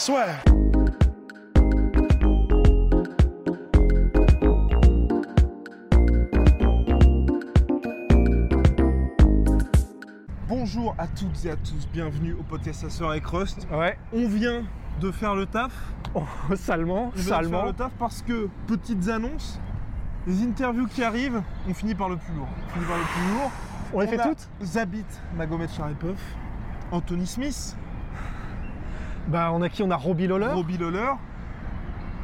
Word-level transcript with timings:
Swear. 0.00 0.40
Bonjour 10.48 10.94
à 10.98 11.06
toutes 11.06 11.44
et 11.44 11.50
à 11.50 11.56
tous, 11.56 11.86
bienvenue 11.92 12.32
au 12.32 12.42
podcast 12.42 12.80
Sa 12.80 12.90
Sœur 12.90 13.14
et 13.14 13.20
Crust. 13.20 13.66
Ouais, 13.70 13.98
On 14.12 14.26
vient 14.26 14.64
de 15.00 15.10
faire 15.10 15.34
le 15.34 15.46
taf. 15.46 15.72
oh, 16.14 16.22
salement, 16.56 17.06
On 17.06 17.08
vient 17.10 17.16
de 17.16 17.18
faire 17.18 17.36
salement. 17.36 17.64
le 17.66 17.72
taf 17.72 17.92
parce 17.98 18.22
que, 18.22 18.48
petites 18.66 19.08
annonces, 19.08 19.60
les 20.26 20.42
interviews 20.42 20.86
qui 20.86 21.02
arrivent, 21.04 21.42
on 21.68 21.74
finit 21.74 21.94
par 21.94 22.08
le 22.08 22.16
plus 22.16 22.32
lourd. 22.34 22.48
On 22.68 22.72
finit 22.72 22.86
par 22.86 22.96
le 22.96 23.04
plus 23.04 23.34
lourd. 23.34 23.50
On 23.92 24.00
les 24.00 24.06
fait 24.06 24.18
toutes 24.18 24.48
Zabit 24.62 25.04
Magomed 25.36 25.68
Sharipov, 25.68 26.16
Anthony 26.90 27.26
Smith, 27.26 27.76
Bah, 29.30 29.50
on 29.52 29.62
a 29.62 29.68
qui? 29.68 29.82
On 29.82 29.90
a 29.90 29.96
Robbie 29.96 30.26
Lawler, 30.26 30.48
Robbie 30.48 30.76
Lawler, 30.78 31.12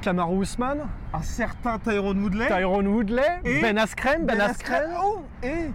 Kamaru 0.02 0.42
Usman, 0.42 0.78
un 1.12 1.22
certain 1.22 1.78
Tyrone 1.78 2.20
Woodley. 2.22 2.46
Tyrone 2.48 2.86
Woodley, 2.88 3.40
Et 3.44 3.60
Ben 3.60 3.78
Askren, 3.78 4.24
Ben, 4.26 4.40
Askren, 4.40 4.90
Oh, 5.02 5.22
et, 5.42 5.70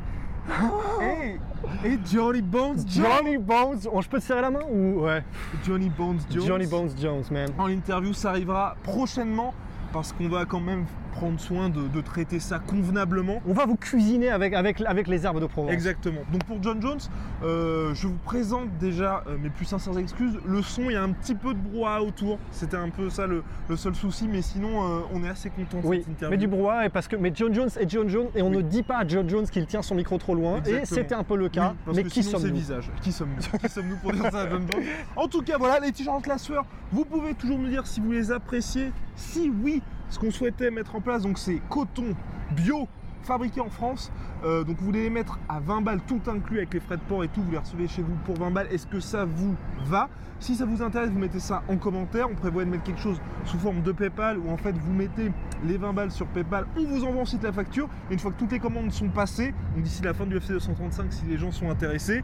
et, 1.02 1.88
et 1.88 2.00
Johnny 2.12 2.42
Bones 2.42 2.80
Jones. 2.88 3.06
Johnny 3.06 3.38
Bones. 3.38 3.80
Oh, 3.92 4.02
je 4.02 4.10
peux 4.10 4.20
te 4.20 4.24
serrer 4.26 4.42
la 4.42 4.52
main 4.52 4.62
ou? 4.70 5.02
Ouais 5.06 5.24
Johnny 5.66 5.90
Bones 5.90 6.20
Jones. 6.30 6.46
Johnny 6.48 6.66
Bones 6.68 6.90
Jones, 7.00 7.24
man. 7.32 7.50
En 7.58 7.68
interview, 7.68 8.14
ça 8.14 8.32
arrivera 8.32 8.76
prochainement 8.84 9.54
parce 9.94 10.12
qu'on 10.14 10.28
va 10.30 10.46
quand 10.46 10.60
même 10.60 10.86
prendre 11.12 11.40
soin 11.40 11.70
de, 11.70 11.88
de 11.88 12.02
traiter 12.02 12.40
ça 12.40 12.60
convenablement. 12.60 13.42
On 13.48 13.54
va 13.54 13.66
vous 13.66 13.76
cuisiner 13.76 14.30
avec, 14.30 14.54
avec, 14.54 14.82
avec 14.82 15.08
les 15.08 15.26
herbes 15.26 15.40
de 15.42 15.46
Provence. 15.46 15.72
Exactement. 15.72 16.22
Donc 16.32 16.44
pour 16.46 16.62
John 16.64 16.82
Jones, 16.82 17.00
euh, 17.44 17.94
je 17.94 18.08
vous 18.08 18.18
présente 18.26 18.70
déjà 18.80 19.24
euh, 19.28 19.38
mes 19.42 19.50
plus 19.50 19.66
sincères 19.66 19.98
excuses. 19.98 20.38
Le 20.46 20.62
son, 20.62 20.84
il 20.90 20.94
y 20.94 20.96
a 20.96 21.04
un 21.04 21.12
petit 21.12 21.36
peu 21.36 21.54
de 21.54 21.60
brouhaha 21.60 22.02
autour. 22.02 22.40
C'était 22.52 22.78
un 22.78 22.90
peu 22.90 23.10
ça 23.10 23.28
le, 23.28 23.44
le 23.70 23.76
seul 23.76 23.94
souci, 23.96 24.28
mais 24.28 24.42
sinon, 24.42 24.84
euh, 24.84 25.00
on 25.14 25.24
est 25.24 25.30
assez 25.30 25.50
content 25.50 25.80
de 25.82 25.86
Oui, 25.88 25.98
cette 26.00 26.10
interview. 26.10 26.32
mais 26.32 26.38
du 26.38 26.48
brouhaha 26.48 26.86
et 26.86 26.90
parce 26.90 27.08
que 27.08 27.16
mais 27.16 27.32
John 27.36 27.54
Jones 27.54 27.70
est 27.80 27.90
John 27.90 28.08
Jones 28.10 28.28
et 28.36 28.42
on 28.42 28.50
Oui. 28.50 28.58
ne 28.58 28.62
dit 28.62 28.84
pas 28.84 29.00
à 29.00 29.08
John 29.08 29.30
Jones 29.30 29.46
qu'il 29.48 29.66
tient 29.66 29.82
son 29.82 29.96
micro 29.96 30.18
trop 30.18 30.36
loin 30.36 30.62
et 30.66 30.86
c'était 30.86 31.16
un 31.16 31.24
peu 31.24 31.36
le 31.36 31.50
cas. 31.50 31.70
Oui, 31.72 31.78
parce 31.86 31.98
mais 31.98 32.04
que 32.04 32.10
qui 32.10 32.24
sommes-nous. 32.24 32.54
Qui 33.02 33.12
sommes-nous? 33.12 33.60
Qui 33.60 33.70
sommes-nous 33.70 33.98
pour 33.98 34.12
dire 34.14 34.32
ça 34.32 34.42
à 34.42 34.50
John 34.50 34.66
Jones? 34.72 34.84
En 35.16 35.28
tout 35.28 35.42
cas, 35.42 35.58
voilà, 35.58 35.80
les 35.80 35.92
t-shirts 35.92 36.28
la 36.28 36.38
sueur. 36.38 36.66
Vous 36.92 37.06
pouvez 37.06 37.34
toujours 37.34 37.58
me 37.60 37.70
dire 37.70 37.86
si 37.88 38.00
vous 38.00 38.12
les 38.12 38.32
appréciez. 38.32 38.92
Si 39.16 39.52
oui, 39.64 39.82
ce 40.12 40.20
qu'on 40.20 40.30
souhaitait 40.30 40.70
mettre 40.70 40.96
en 40.96 41.02
place, 41.02 41.24
donc 41.24 41.40
c'est 41.40 41.60
coton 41.70 42.14
bio 42.52 42.88
fabriqué 43.24 43.62
en 43.62 43.70
France. 43.70 44.12
Euh, 44.44 44.64
donc 44.64 44.78
vous 44.78 44.86
voulez 44.86 45.04
les 45.04 45.10
mettre 45.10 45.40
à 45.48 45.60
20 45.60 45.82
balles, 45.82 46.02
tout 46.08 46.22
inclus 46.28 46.58
avec 46.58 46.74
les 46.74 46.80
frais 46.80 46.98
de 46.98 47.02
port 47.02 47.24
et 47.24 47.28
tout. 47.28 47.42
Vous 47.42 47.52
les 47.52 47.58
recevez 47.58 47.88
chez 47.88 48.02
vous 48.02 48.16
pour 48.26 48.38
20 48.38 48.52
balles. 48.52 48.68
Est-ce 48.72 48.88
que 48.88 49.00
ça 49.00 49.26
vous 49.26 49.56
va? 49.86 50.10
Si 50.40 50.56
ça 50.56 50.66
vous 50.66 50.82
intéresse, 50.82 51.12
vous 51.12 51.20
mettez 51.20 51.40
ça 51.40 51.64
en 51.70 51.78
commentaire. 51.78 52.28
On 52.30 52.36
prévoit 52.36 52.66
de 52.66 52.70
mettre 52.70 52.84
quelque 52.84 53.00
chose 53.00 53.22
sous 53.46 53.60
forme 53.60 53.84
de 53.84 53.92
PayPal 53.92 54.38
où 54.40 54.50
en 54.50 54.58
fait 54.58 54.76
vous 54.76 54.92
mettez 54.92 55.32
les 55.64 55.78
20 55.78 55.94
balles 55.94 56.12
sur 56.12 56.28
PayPal. 56.28 56.66
On 56.76 56.84
vous 56.84 57.06
envoie 57.06 57.22
ensuite 57.22 57.44
la 57.44 57.54
facture. 57.54 57.88
Une 58.10 58.20
fois 58.20 58.32
que 58.32 58.40
toutes 58.40 58.52
les 58.52 58.60
commandes 58.60 58.92
sont 58.92 59.10
passées, 59.10 59.54
d'ici 59.78 60.02
la 60.02 60.14
fin 60.14 60.26
du 60.26 60.36
FC 60.36 60.54
235, 60.54 61.14
si 61.14 61.26
les 61.26 61.38
gens 61.38 61.52
sont 61.52 61.70
intéressés, 61.70 62.24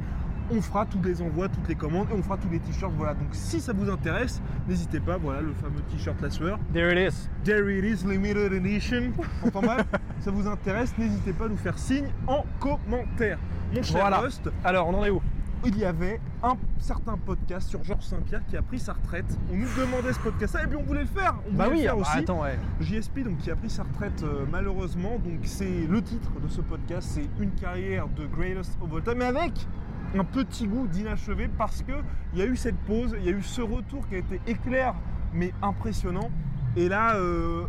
on 0.52 0.62
fera 0.62 0.86
tous 0.86 1.02
les 1.04 1.22
envois, 1.22 1.50
toutes 1.50 1.68
les 1.68 1.76
commandes 1.76 2.08
et 2.12 2.14
on 2.14 2.22
fera 2.24 2.38
tous 2.38 2.50
les 2.50 2.60
t-shirts. 2.60 2.94
Voilà, 2.98 3.14
donc 3.14 3.30
si 3.32 3.60
ça 3.60 3.74
vous 3.74 3.90
intéresse, 3.90 4.42
n'hésitez 4.68 5.00
pas. 5.00 5.18
Voilà 5.18 5.42
le 5.42 5.54
fameux 5.54 5.82
t-shirt 5.90 6.20
la 6.22 6.30
sueur. 6.30 6.60
There 6.74 6.92
it 6.92 7.14
is. 7.14 7.30
There 7.44 7.70
it 7.78 7.84
is, 7.84 8.06
limited 8.06 8.54
edition. 8.54 9.12
Entends 9.46 9.62
mal? 9.62 9.86
Ça 10.20 10.32
vous 10.32 10.48
intéresse, 10.48 10.94
n'hésitez 10.98 11.34
pas 11.34 11.46
à 11.46 11.50
nous 11.50 11.58
faire 11.58 11.78
signe 11.78 12.08
en 12.28 12.46
commentaire. 12.60 13.38
Mon 13.74 13.84
cher 13.84 14.00
Voilà. 14.02 14.20
Rust, 14.20 14.50
Alors, 14.64 14.88
on 14.88 14.94
en 14.96 15.04
est 15.06 15.10
où? 15.10 15.22
il 15.66 15.76
y 15.80 15.86
avait 15.86 16.22
un 16.44 16.54
certain 16.78 17.18
podcast 17.18 17.68
sur 17.68 17.84
Georges 17.84 18.04
Saint-Pierre 18.06 18.46
qui 18.48 18.56
a 18.56 18.62
pris 18.62 18.78
sa 18.78 18.94
retraite. 18.94 19.26
On 19.52 19.58
nous 19.58 19.68
demandait 19.78 20.14
ce 20.14 20.20
podcast-là 20.20 20.64
et 20.64 20.68
puis 20.68 20.78
on 20.78 20.84
voulait 20.84 21.02
le 21.02 21.08
faire. 21.08 21.34
On 21.50 21.54
Bah 21.56 21.66
voulait 21.66 21.78
oui, 21.78 21.82
le 21.82 21.88
faire 21.90 21.94
ah 21.94 21.96
bah 22.04 22.10
aussi. 22.10 22.20
attends, 22.20 22.42
ouais. 22.44 22.60
JSP 22.80 23.20
donc 23.24 23.38
qui 23.40 23.50
a 23.50 23.56
pris 23.56 23.70
sa 23.70 23.82
retraite 23.84 24.24
euh, 24.24 24.46
malheureusement 24.52 25.18
donc 25.18 25.40
c'est 25.44 25.88
le 25.90 26.02
titre 26.04 26.30
de 26.40 26.48
ce 26.48 26.62
podcast 26.62 27.10
c'est 27.12 27.28
une 27.44 27.52
carrière 27.52 28.08
de 28.08 28.28
greatest 28.28 28.78
of 28.82 28.94
all 28.94 29.02
time 29.02 29.16
mais 29.18 29.26
avec 29.26 29.68
un 30.16 30.24
petit 30.24 30.68
goût 30.68 30.88
d'inachevé 30.88 31.50
parce 31.58 31.84
que 31.84 31.94
il 32.34 32.40
y 32.40 32.42
a 32.42 32.46
eu 32.46 32.56
cette 32.56 32.78
pause 32.78 33.16
il 33.20 33.26
y 33.26 33.30
a 33.30 33.32
eu 33.32 33.42
ce 33.42 33.62
retour 33.62 34.08
qui 34.08 34.16
a 34.16 34.18
été 34.20 34.40
éclair 34.48 34.94
mais 35.34 35.54
impressionnant. 35.62 36.30
Et 36.76 36.90
là 36.90 37.16
euh, 37.16 37.66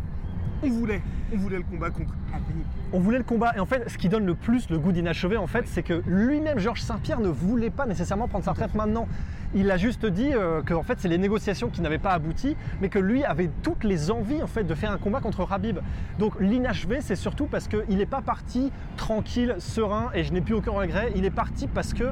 on 0.63 0.69
voulait 0.69 1.01
on 1.33 1.37
voulait 1.37 1.57
le 1.57 1.63
combat 1.63 1.89
contre 1.89 2.13
Habib 2.33 2.57
On 2.91 2.99
voulait 2.99 3.17
le 3.17 3.23
combat 3.23 3.53
et 3.55 3.59
en 3.59 3.65
fait 3.65 3.87
ce 3.89 3.97
qui 3.97 4.09
donne 4.09 4.25
le 4.25 4.35
plus 4.35 4.69
le 4.69 4.79
goût 4.79 4.91
d'inachevé 4.91 5.37
en 5.37 5.47
fait 5.47 5.67
c'est 5.67 5.83
que 5.83 6.01
lui-même 6.07 6.59
Georges 6.59 6.81
Saint-Pierre 6.81 7.19
ne 7.19 7.29
voulait 7.29 7.69
pas 7.69 7.85
nécessairement 7.85 8.27
prendre 8.27 8.45
sa 8.45 8.51
retraite 8.51 8.73
maintenant. 8.75 9.07
Il 9.55 9.71
a 9.71 9.77
juste 9.77 10.05
dit 10.05 10.31
euh, 10.33 10.61
que 10.61 10.73
en 10.73 10.83
fait 10.83 10.99
c'est 10.99 11.07
les 11.07 11.17
négociations 11.17 11.69
qui 11.69 11.81
n'avaient 11.81 11.97
pas 11.97 12.11
abouti 12.11 12.55
mais 12.81 12.89
que 12.89 12.99
lui 12.99 13.23
avait 13.23 13.49
toutes 13.63 13.83
les 13.83 14.11
envies 14.11 14.41
en 14.41 14.47
fait 14.47 14.63
de 14.63 14.75
faire 14.75 14.91
un 14.91 14.97
combat 14.97 15.21
contre 15.21 15.51
Habib. 15.51 15.79
Donc 16.17 16.33
l'inachevé 16.39 16.99
c'est 17.01 17.15
surtout 17.15 17.45
parce 17.45 17.67
qu'il 17.67 17.97
n'est 17.97 18.05
pas 18.05 18.21
parti 18.21 18.71
tranquille, 18.97 19.55
serein 19.59 20.09
et 20.13 20.23
je 20.23 20.33
n'ai 20.33 20.41
plus 20.41 20.55
aucun 20.55 20.71
regret. 20.71 21.11
Il 21.15 21.25
est 21.25 21.31
parti 21.31 21.67
parce 21.67 21.93
que 21.93 22.05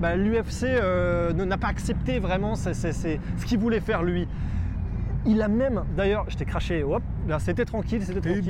bah, 0.00 0.16
l'UFC 0.16 0.64
euh, 0.64 1.32
n'a 1.32 1.58
pas 1.58 1.68
accepté 1.68 2.18
vraiment 2.18 2.56
ce 2.56 3.46
qu'il 3.46 3.58
voulait 3.58 3.80
faire 3.80 4.02
lui. 4.02 4.26
Il 5.24 5.40
a 5.40 5.48
même, 5.48 5.84
d'ailleurs, 5.96 6.24
je 6.28 6.36
t'ai 6.36 6.44
craché, 6.44 6.82
hop, 6.82 7.02
là 7.28 7.38
c'était 7.38 7.64
tranquille, 7.64 8.02
c'était 8.04 8.20
tranquille. 8.20 8.42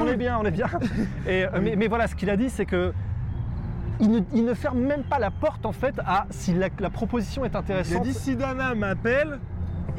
On 0.00 0.06
est 0.06 0.16
bien, 0.16 0.38
on 0.40 0.44
est 0.44 0.50
bien. 0.50 0.66
Et, 1.26 1.44
euh, 1.44 1.48
mais, 1.62 1.76
mais 1.76 1.88
voilà, 1.88 2.06
ce 2.06 2.14
qu'il 2.14 2.30
a 2.30 2.36
dit, 2.36 2.48
c'est 2.48 2.64
que 2.64 2.92
il 4.00 4.10
ne, 4.10 4.20
il 4.32 4.44
ne 4.46 4.54
ferme 4.54 4.80
même 4.80 5.02
pas 5.02 5.18
la 5.18 5.30
porte 5.30 5.66
en 5.66 5.72
fait 5.72 5.94
à 6.06 6.26
si 6.30 6.54
la, 6.54 6.68
la 6.78 6.88
proposition 6.88 7.44
est 7.44 7.48
il 7.50 7.56
a 7.56 7.58
intéressante. 7.58 8.02
dit 8.02 8.14
si 8.14 8.34
Dana 8.34 8.74
m'appelle 8.74 9.38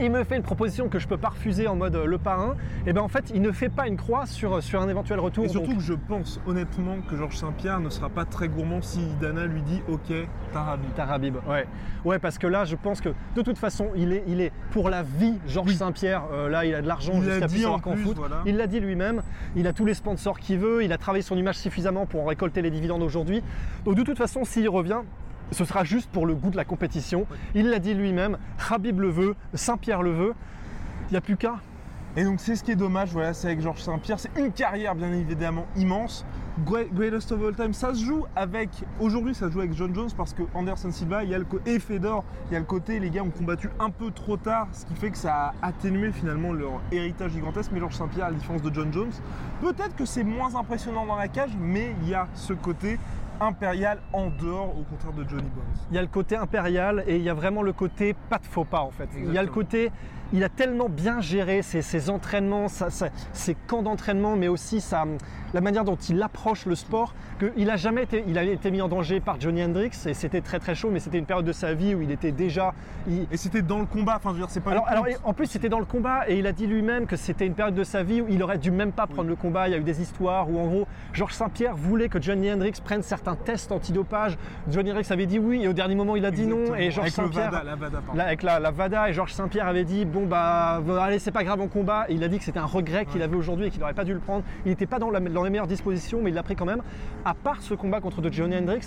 Il 0.02 0.12
me 0.12 0.24
fait 0.24 0.36
une 0.36 0.42
proposition 0.44 0.90
que 0.90 0.98
je 1.00 1.08
peux 1.08 1.18
pas 1.18 1.30
refuser 1.30 1.68
en 1.68 1.76
mode 1.76 1.96
euh, 1.96 2.06
le 2.06 2.18
parrain. 2.18 2.56
Et 2.88 2.94
ben 2.94 3.02
en 3.02 3.08
fait, 3.08 3.32
il 3.36 3.42
ne 3.42 3.52
fait 3.52 3.70
pas 3.70 3.88
une 3.88 3.98
croix 3.98 4.26
sur, 4.26 4.62
sur 4.64 4.82
un 4.82 4.90
éventuel 4.90 5.20
retour. 5.20 5.46
et 5.46 5.50
surtout 5.50 5.68
donc- 5.68 5.78
que 5.78 5.84
je 5.84 5.94
pense 5.94 6.40
honnêtement 6.48 6.98
que 7.10 7.16
Georges 7.16 7.38
Saint-Pierre 7.38 7.80
ne 7.80 7.90
sera 7.90 8.10
pas 8.10 8.26
très 8.26 8.48
gourmand 8.48 8.82
si 8.82 9.00
Dana 9.22 9.46
lui 9.46 9.62
dit 9.62 9.82
ok 9.88 10.12
t'as 10.52 10.64
Habib 10.72 10.90
T'as 10.96 11.06
Habib, 11.06 11.36
ouais. 11.48 11.68
Ouais, 12.04 12.18
parce 12.20 12.38
que 12.40 12.48
là, 12.48 12.66
je 12.66 12.76
pense 12.76 13.00
que 13.00 13.10
de 13.36 13.42
toute 13.44 13.58
façon, 13.60 13.90
il 13.96 14.12
est, 14.12 14.24
il 14.28 14.42
est 14.42 14.52
pour 14.72 14.90
la 14.90 15.04
vie, 15.04 15.36
Georges 15.48 15.70
Oui. 15.70 15.76
Saint-Pierre. 15.76 16.24
euh, 16.34 16.50
là, 16.50 16.66
il 16.66 16.74
a 16.74 16.82
de 16.82 16.88
l'argent 16.88 17.22
jusqu'à 17.22 17.48
plus 17.48 17.60
savoir 17.60 17.82
qu'en 17.82 17.96
foot. 17.96 18.18
voilà. 18.18 18.38
Il 18.48 18.58
l'a 18.58 18.66
dit 18.68 18.80
lui-même. 18.80 19.22
Il 19.56 19.68
a 19.68 19.74
tous 19.74 19.86
les 19.86 19.94
sponsors 19.94 20.40
qu'il 20.40 20.58
veut. 20.58 20.84
Il 20.84 20.92
a 20.94 20.98
travaillé 20.98 21.22
son 21.22 21.38
image 21.38 21.58
suffisamment 21.58 22.06
pour 22.08 22.22
en 22.24 22.26
récolter 22.26 22.62
les 22.64 22.72
dividendes 22.72 23.04
aujourd'hui. 23.04 23.44
Donc, 23.86 23.96
de 23.96 24.02
toute 24.04 24.18
façon, 24.18 24.44
s'il 24.46 24.68
revient, 24.68 25.02
ce 25.52 25.66
sera 25.66 25.84
juste 25.84 26.10
pour 26.10 26.26
le 26.26 26.36
goût 26.36 26.50
de 26.50 26.58
la 26.58 26.66
compétition. 26.66 27.26
Il 27.56 27.70
l'a 27.70 27.80
dit 27.80 27.94
lui-même. 27.94 28.38
Habib 28.70 29.00
le 29.00 29.10
veut, 29.10 29.36
Saint-Pierre 29.54 30.02
le 30.02 30.12
veut. 30.12 30.34
Il 31.10 31.12
n'y 31.12 31.18
a 31.18 31.22
plus 31.22 31.38
qu'à. 31.38 31.56
Et 32.18 32.26
donc 32.26 32.42
c'est 32.42 32.58
ce 32.58 32.64
qui 32.64 32.72
est 32.72 32.76
dommage, 32.76 33.14
voilà, 33.14 33.34
c'est 33.34 33.48
avec 33.48 33.62
Georges 33.62 33.80
Saint-Pierre, 33.80 34.20
c'est 34.20 34.38
une 34.38 34.52
carrière 34.52 34.96
bien 34.96 35.14
évidemment 35.14 35.66
immense. 35.78 36.26
Great- 36.66 36.94
Greatest 36.94 37.32
of 37.32 37.42
all 37.42 37.56
time, 37.56 37.72
ça 37.74 37.94
se 37.94 38.04
joue 38.04 38.26
avec, 38.36 38.70
aujourd'hui 39.00 39.34
ça 39.34 39.48
se 39.48 39.54
joue 39.54 39.60
avec 39.62 39.74
John 39.74 39.96
Jones 39.96 40.10
parce 40.18 40.34
que 40.34 40.42
Anderson 40.54 40.92
Silva 40.92 41.24
il 41.24 41.30
y 41.30 41.34
a 41.36 41.38
le 41.38 41.46
et 41.66 41.80
Fedor, 41.80 42.26
il 42.50 42.54
y 42.54 42.56
a 42.58 42.60
le 42.60 42.66
côté, 42.66 43.00
les 43.00 43.10
gars 43.10 43.24
ont 43.24 43.30
combattu 43.30 43.70
un 43.80 43.90
peu 43.90 44.12
trop 44.12 44.36
tard, 44.36 44.68
ce 44.74 44.86
qui 44.86 44.94
fait 44.96 45.09
que 45.12 45.18
ça 45.18 45.34
a 45.34 45.54
atténué 45.62 46.12
finalement 46.12 46.52
leur 46.52 46.82
héritage 46.92 47.32
gigantesque, 47.32 47.72
mais 47.74 47.80
Georges 47.80 47.96
Saint-Pierre, 47.96 48.26
à 48.26 48.32
la 48.32 48.36
différence 48.36 48.62
de 48.62 48.74
John 48.74 48.92
Jones, 48.92 49.12
peut-être 49.62 49.96
que 49.96 50.04
c'est 50.04 50.26
moins 50.26 50.54
impressionnant 50.56 51.06
dans 51.06 51.16
la 51.16 51.30
cage, 51.30 51.52
mais 51.58 51.96
il 52.04 52.09
y 52.09 52.14
a 52.14 52.28
ce 52.34 52.52
côté 52.52 53.00
impérial 53.41 53.99
en 54.14 54.28
dehors 54.29 54.70
au 54.78 54.84
contraire 54.84 55.14
de 55.14 55.28
Johnny 55.28 55.41
Bones. 55.49 55.64
Il 55.90 55.96
y 55.96 55.97
a 55.97 56.02
le 56.02 56.08
côté 56.08 56.35
impérial 56.35 57.03
et 57.08 57.17
il 57.17 57.23
y 57.23 57.29
a 57.29 57.34
vraiment 57.34 57.61
le 57.64 57.73
côté 57.73 58.16
pas 58.29 58.38
de 58.38 58.46
faux 58.46 58.64
pas 58.66 58.82
en 58.82 58.91
fait. 58.91 59.09
Il 59.17 59.34
y 59.34 59.38
a 59.38 59.41
le 59.43 59.49
côté, 59.49 59.91
il 60.34 60.43
a 60.43 60.49
tellement 60.49 60.88
bien 60.90 61.20
géré 61.20 61.61
ses, 61.61 61.82
ses 61.82 62.09
entraînements, 62.09 62.67
sa- 62.70 62.90
sa- 62.90 63.09
ses 63.34 63.55
camps 63.55 63.82
d'entraînement, 63.82 64.35
mais 64.38 64.47
aussi 64.47 64.79
sa, 64.79 65.05
la 65.53 65.59
manière 65.61 65.84
dont 65.84 65.96
il 65.97 66.22
approche 66.22 66.66
le 66.66 66.76
sport, 66.76 67.14
qu'il 67.40 67.70
a 67.70 67.76
jamais 67.76 68.03
été, 68.03 68.23
il 68.28 68.38
a 68.38 68.43
été 68.43 68.72
mis 68.72 68.82
en 68.82 68.88
danger 68.88 69.20
par 69.20 69.41
Johnny 69.41 69.64
Hendrix 69.64 69.91
et 70.05 70.14
c'était 70.14 70.40
très 70.41 70.59
très 70.59 70.76
chaud, 70.76 70.90
mais 70.91 70.99
c'était 70.99 71.17
une 71.17 71.26
période 71.26 71.46
de 71.46 71.52
sa 71.52 71.73
vie 71.73 71.96
où 71.96 72.02
il 72.02 72.11
était 72.11 72.32
déjà. 72.32 72.73
il- 73.08 73.28
Et 73.32 73.37
c'était 73.37 73.61
dans 73.64 73.79
le 73.79 73.85
combat, 73.85 74.16
enfin 74.17 74.29
je 74.29 74.35
veux 74.35 74.41
dire, 74.41 74.49
c'est 74.49 74.61
pas 74.61 74.72
alors, 74.87 75.05
en 75.26 75.34
plus, 75.34 75.47
c'était 75.47 75.67
dans 75.70 75.79
le 75.79 75.85
combat 75.85 76.29
et 76.29 76.37
il 76.37 76.47
a 76.47 76.53
dit 76.53 76.67
lui-même 76.67 77.08
que 77.08 77.16
c'était 77.17 77.46
une 77.47 77.55
période 77.55 77.76
de 77.76 77.84
sa 77.84 78.03
vie 78.03 78.22
où 78.22 78.28
il 78.29 78.41
aurait 78.44 78.58
dû 78.59 78.72
même 78.72 78.91
pas 78.91 79.08
prendre 79.08 79.28
le 79.28 79.35
combat. 79.35 79.67
Il 79.67 79.72
y 79.72 79.73
a 79.76 79.78
eu 79.79 79.84
des 79.84 80.02
histoires 80.02 80.49
où, 80.49 80.59
en 80.59 80.67
gros, 80.67 80.87
Georges 81.14 81.34
Saint-Pierre 81.34 81.76
voulait 81.76 82.08
que 82.09 82.22
Johnny 82.22 82.52
Hendrix 82.52 82.73
prenne 82.84 83.02
certains 83.02 83.31
certains 83.32 83.44
tests 83.52 83.72
antidopage. 83.72 84.38
Johnny 84.70 84.92
Rex 84.92 85.10
avait 85.12 85.26
dit 85.26 85.40
oui 85.40 85.64
et 85.64 85.68
au 85.68 85.74
dernier 85.74 85.96
moment 85.96 86.16
il 86.16 86.26
a 86.26 86.32
dit 86.32 86.46
non. 86.48 86.76
Et 86.76 86.92
Georges 86.92 87.10
Saint-Pierre. 87.10 87.52
Vada, 87.52 87.64
la 87.64 87.76
Vada, 87.76 87.98
pardon. 88.06 88.18
Là, 88.18 88.26
avec 88.26 88.44
la, 88.44 88.60
la 88.60 88.72
VADA 88.72 89.10
et 89.10 89.14
Georges 89.14 89.34
Saint-Pierre 89.34 89.68
avait 89.68 89.84
dit 89.84 90.06
bon 90.06 90.26
bah 90.26 90.82
allez 91.02 91.20
c'est 91.20 91.32
pas 91.32 91.44
grave 91.44 91.62
en 91.62 91.68
combat 91.68 92.06
Et 92.10 92.14
il 92.14 92.24
a 92.24 92.28
dit 92.28 92.38
que 92.38 92.44
c'était 92.44 92.60
un 92.60 92.66
regret 92.66 93.06
qu'il 93.06 93.22
avait 93.22 93.36
aujourd'hui 93.36 93.68
et 93.68 93.70
qu'il 93.70 93.80
n'aurait 93.80 93.94
pas 93.94 94.04
dû 94.04 94.14
le 94.14 94.20
prendre 94.20 94.44
il 94.66 94.70
n'était 94.70 94.86
pas 94.86 95.00
dans, 95.00 95.10
la- 95.10 95.20
dans 95.20 95.44
les 95.44 95.50
meilleures 95.50 95.68
dispositions 95.68 96.20
mais 96.24 96.30
il 96.30 96.34
l'a 96.34 96.44
pris 96.44 96.56
quand 96.56 96.66
même 96.66 96.82
à 97.26 97.34
part 97.34 97.62
ce 97.62 97.74
combat 97.74 98.00
contre 98.02 98.22
de 98.22 98.32
Johnny 98.32 98.56
Hendricks 98.58 98.86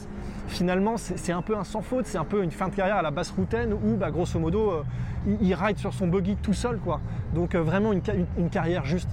finalement 0.48 0.96
c'est 0.96 1.32
un 1.32 1.42
peu 1.42 1.56
un 1.56 1.64
sans 1.64 1.80
faute 1.82 2.06
c'est 2.06 2.18
un 2.18 2.24
peu 2.24 2.42
une 2.42 2.50
fin 2.50 2.68
de 2.68 2.74
carrière 2.74 2.96
à 2.96 3.02
la 3.02 3.10
basse 3.10 3.30
routaine 3.30 3.72
où 3.72 3.96
bah, 3.96 4.10
grosso 4.10 4.38
modo 4.38 4.70
euh, 4.70 4.82
il, 5.26 5.48
il 5.48 5.54
ride 5.54 5.78
sur 5.78 5.92
son 5.94 6.06
buggy 6.08 6.36
tout 6.36 6.52
seul 6.54 6.78
quoi 6.78 7.00
donc 7.34 7.54
euh, 7.54 7.62
vraiment 7.62 7.92
une- 7.92 8.02
une 8.38 8.50
carrière 8.50 8.84
juste 8.84 9.08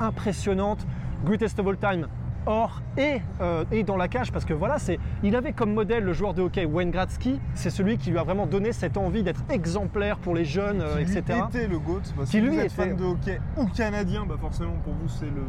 impressionnante 0.00 0.84
greatest 1.24 1.58
of 1.60 1.66
all 1.68 1.76
time 1.76 2.06
hors 2.46 2.80
et, 2.96 3.20
euh, 3.40 3.64
et 3.70 3.82
dans 3.84 3.96
la 3.96 4.08
cage 4.08 4.32
parce 4.32 4.44
que 4.44 4.54
voilà, 4.54 4.78
c'est, 4.78 4.98
il 5.22 5.36
avait 5.36 5.52
comme 5.52 5.72
modèle 5.72 6.04
le 6.04 6.12
joueur 6.12 6.34
de 6.34 6.42
hockey 6.42 6.64
Wayne 6.64 6.90
Gretzky, 6.90 7.40
c'est 7.54 7.70
celui 7.70 7.98
qui 7.98 8.10
lui 8.10 8.18
a 8.18 8.22
vraiment 8.24 8.46
donné 8.46 8.72
cette 8.72 8.96
envie 8.96 9.22
d'être 9.22 9.42
exemplaire 9.50 10.18
pour 10.18 10.34
les 10.34 10.44
jeunes, 10.44 10.80
euh, 10.80 10.98
Qui 10.98 11.04
lui 11.04 11.18
etc. 11.18 11.40
était 11.48 11.66
le 11.68 11.78
GOAT, 11.78 12.00
parce 12.16 12.30
Qui 12.30 12.38
que 12.38 12.42
lui 12.42 12.50
vous 12.50 12.58
êtes 12.58 12.66
était- 12.72 12.74
fan 12.74 12.96
de 12.96 13.04
hockey 13.04 13.40
ou 13.56 13.66
canadien, 13.66 14.24
bah 14.28 14.34
forcément 14.40 14.74
pour 14.84 14.94
vous 14.94 15.08
c'est 15.08 15.26
le 15.26 15.42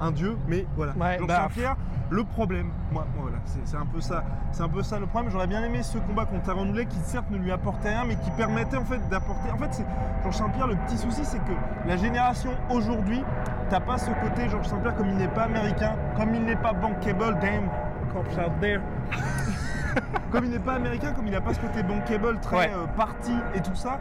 un 0.00 0.10
dieu, 0.12 0.36
mais 0.48 0.66
voilà. 0.76 0.92
Ouais, 0.92 1.16
Georges 1.18 1.28
bah, 1.28 1.42
Saint-Pierre, 1.42 1.76
le 2.08 2.24
problème, 2.24 2.68
moi, 2.90 3.06
moi, 3.14 3.24
voilà, 3.28 3.38
c'est 3.44 3.60
c'est 3.64 3.76
un 3.76 3.84
peu 3.86 4.00
ça, 4.00 4.24
c'est 4.52 4.62
un 4.62 4.68
peu 4.68 4.82
ça 4.82 4.98
le 4.98 5.06
problème. 5.06 5.30
J'aurais 5.30 5.46
bien 5.46 5.62
aimé 5.62 5.82
ce 5.82 5.98
combat 5.98 6.24
contre 6.24 6.48
Aaron 6.50 6.72
qui 6.72 6.98
certes 7.04 7.30
ne 7.30 7.36
lui 7.38 7.52
apportait 7.52 7.90
rien, 7.90 8.04
mais 8.06 8.16
qui 8.16 8.30
permettait 8.32 8.76
en 8.78 8.84
fait 8.84 9.00
d'apporter. 9.10 9.50
En 9.50 9.58
fait, 9.58 9.68
c'est 9.72 9.84
Georges 10.22 10.36
Saint-Pierre. 10.36 10.66
Le 10.68 10.76
petit 10.86 10.96
souci, 10.96 11.20
c'est 11.24 11.38
que 11.38 11.52
la 11.86 11.96
génération 11.96 12.50
aujourd'hui, 12.70 13.22
t'as 13.70 13.80
pas 13.80 13.96
ce 13.96 14.10
côté 14.10 14.48
Georges 14.48 14.66
Saint-Pierre 14.66 14.96
comme 14.96 15.08
il 15.08 15.16
n'est 15.16 15.28
pas 15.28 15.44
américain, 15.44 15.94
comme 16.16 16.34
il 16.34 16.42
n'est 16.44 16.56
pas 16.56 16.72
bankable, 16.72 17.38
damn, 17.40 17.68
cops 18.12 18.36
out 18.36 18.52
there. 18.60 18.80
comme 20.32 20.44
il 20.44 20.50
n'est 20.50 20.58
pas 20.58 20.74
américain, 20.74 21.12
comme 21.12 21.26
il 21.26 21.32
n'a 21.32 21.40
pas 21.40 21.54
ce 21.54 21.60
côté 21.60 21.82
bankable 21.82 22.38
très 22.40 22.56
Ouais. 22.56 22.70
euh, 22.74 22.86
parti 22.96 23.32
et 23.54 23.60
tout 23.60 23.74
ça, 23.74 24.00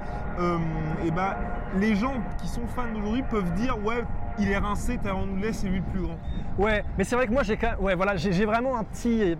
et 1.06 1.12
bah 1.12 1.38
les 1.78 1.96
gens 1.96 2.14
qui 2.40 2.48
sont 2.48 2.66
fans 2.68 2.92
d'aujourd'hui 2.94 3.24
peuvent 3.30 3.52
dire 3.54 3.78
ouais 3.86 4.04
il 4.40 4.50
est 4.50 4.58
rincé, 4.58 4.98
Tyron 4.98 5.28
Woodley 5.28 5.54
c'est 5.54 5.68
lui 5.68 5.78
le 5.78 5.84
plus 5.84 6.02
grand. 6.02 6.18
Ouais, 6.58 6.84
mais 6.98 7.04
c'est 7.04 7.16
vrai 7.16 7.28
que 7.28 7.32
moi 7.34 7.44
j'ai 7.44 7.58
quand 7.58 7.72
même- 7.72 7.80
ouais, 7.82 7.96
voilà, 7.96 8.16
j'ai, 8.16 8.46
vraiment 8.46 8.78
un 8.78 8.84
petit. 8.84 9.38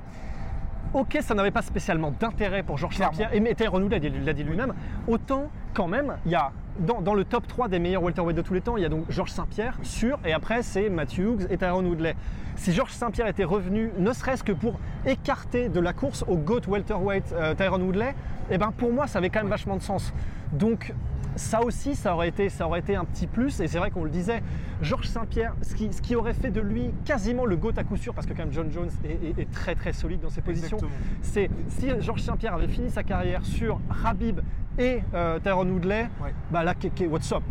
Ok, 0.94 1.18
ça 1.22 1.36
n'avait 1.36 1.52
pas 1.52 1.62
spécialement 1.62 2.12
d'intérêt 2.20 2.64
pour 2.64 2.78
Georges. 2.78 2.98
Saint-Pierre, 2.98 3.30
et 3.34 3.38
il 3.38 4.26
l'a 4.26 4.34
dit 4.34 4.44
lui-même, 4.44 4.74
autant 5.08 5.50
quand 5.74 5.88
même, 5.88 6.18
il 6.26 6.32
y 6.32 6.36
a 6.36 6.52
dans, 6.80 7.14
le 7.14 7.26
top 7.26 7.46
3 7.48 7.68
des 7.68 7.80
meilleurs 7.80 8.04
welterweight 8.04 8.38
de 8.38 8.42
tous 8.42 8.54
les 8.54 8.62
temps, 8.62 8.78
il 8.78 8.84
y 8.84 8.86
a 8.86 8.90
donc 8.90 9.04
Georges 9.10 9.32
Saint-Pierre, 9.32 9.78
sûr, 9.84 10.18
et 10.26 10.34
après 10.34 10.64
c'est 10.64 10.90
Matthew 10.90 11.20
Hughes 11.20 11.48
et 11.50 11.58
Tyrone 11.58 11.88
Woodley. 11.88 12.16
Si 12.56 12.72
Georges 12.72 12.92
Saint-Pierre 12.92 13.28
était 13.28 13.44
revenu, 13.44 13.92
ne 13.98 14.14
serait-ce 14.14 14.44
que 14.44 14.52
pour 14.52 14.80
écarter 15.06 15.70
de 15.70 15.80
la 15.80 15.94
course 15.94 16.24
au 16.28 16.36
GOAT 16.38 16.62
welterweight 16.68 17.34
euh, 17.34 17.54
Tyrone 17.54 17.84
Woodley, 17.84 18.16
eh 18.50 18.58
ben 18.58 18.72
pour 18.72 18.94
moi 18.94 19.08
ça 19.08 19.20
avait 19.20 19.30
quand 19.30 19.40
même 19.40 19.50
vachement 19.50 19.76
de 19.76 19.82
sens. 19.82 20.14
Donc 20.54 20.94
ça 21.36 21.62
aussi, 21.64 21.96
ça 21.96 22.14
aurait 22.14 22.30
été, 22.30 22.50
ça 22.50 22.68
aurait 22.68 22.80
été 22.80 22.96
un 22.96 23.06
petit 23.06 23.28
plus. 23.28 23.60
Et 23.60 23.68
c'est 23.68 23.78
vrai 23.80 23.92
qu'on 23.92 24.04
le 24.04 24.10
disait, 24.10 24.42
Georges 24.82 25.08
Saint-Pierre, 25.08 25.54
ce 25.62 25.76
qui, 25.76 25.92
ce 25.94 26.02
qui 26.02 26.16
aurait 26.16 26.34
fait 26.34 26.52
de 26.52 26.62
lui 26.62 26.92
quasiment 27.06 27.46
le 27.46 27.56
GOAT 27.58 27.74
à 27.78 27.84
coup 27.84 27.98
sûr, 27.98 28.14
parce 28.14 28.28
que 28.28 28.34
quand 28.34 28.44
même 28.44 28.54
John 28.54 28.72
Jones 28.72 28.90
est, 29.04 29.10
est- 29.40 29.40
est 29.42 29.52
très 29.52 29.76
très 29.76 29.94
solide 29.94 30.22
dans 30.22 30.30
ses 30.30 30.42
positions. 30.42 30.78
C'est 31.22 31.50
si 31.70 31.88
Georges 32.02 32.22
Saint-Pierre 32.22 32.54
avait 32.56 32.68
fini 32.68 32.90
sa 32.90 33.04
carrière 33.04 33.44
sur 33.46 33.80
Habib 34.06 34.40
et 34.78 35.02
euh, 35.14 35.40
Tyrone 35.40 35.72
Woodley, 35.72 36.10
Ouais. 36.24 36.34
bah 36.52 36.64
là, 36.64 36.74
what's 37.10 37.32
up? 37.32 37.44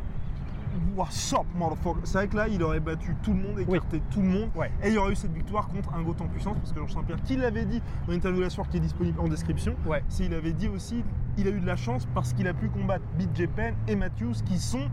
What's 0.96 1.32
up, 1.32 1.46
motherfucker? 1.56 2.00
C'est 2.04 2.18
vrai 2.18 2.28
que 2.28 2.36
là, 2.36 2.48
il 2.48 2.62
aurait 2.62 2.80
battu 2.80 3.14
tout 3.22 3.32
le 3.32 3.38
monde, 3.40 3.58
écarté 3.60 4.02
tout 4.10 4.20
le 4.20 4.28
monde, 4.28 4.48
Ouais. 4.56 4.70
et 4.82 4.88
il 4.88 4.94
y 4.94 4.98
aurait 4.98 5.12
eu 5.12 5.16
cette 5.16 5.32
victoire 5.32 5.68
contre 5.68 5.94
un 5.94 6.02
GOAT 6.02 6.16
en 6.20 6.26
puissance, 6.26 6.56
parce 6.58 6.72
que 6.72 6.78
Georges 6.78 6.92
Saint-Pierre, 6.92 7.22
qui 7.24 7.36
l'avait 7.36 7.64
dit 7.64 7.80
dans 8.06 8.12
l'interview 8.12 8.38
de 8.40 8.44
la 8.44 8.50
soirée 8.50 8.70
qui 8.70 8.76
est 8.78 8.80
disponible 8.80 9.18
en 9.20 9.28
description, 9.28 9.74
Ouais. 9.86 10.02
c'est 10.08 10.24
il 10.24 10.34
avait 10.34 10.52
dit 10.52 10.68
aussi, 10.68 11.04
il 11.38 11.46
a 11.46 11.50
eu 11.50 11.60
de 11.60 11.66
la 11.66 11.76
chance 11.76 12.06
parce 12.14 12.32
qu'il 12.32 12.46
a 12.48 12.52
pu 12.54 12.68
combattre 12.68 13.04
BJ 13.18 13.46
Penn 13.54 13.74
et 13.86 13.96
Matthews, 13.96 14.34
qui 14.44 14.58
sont, 14.58 14.88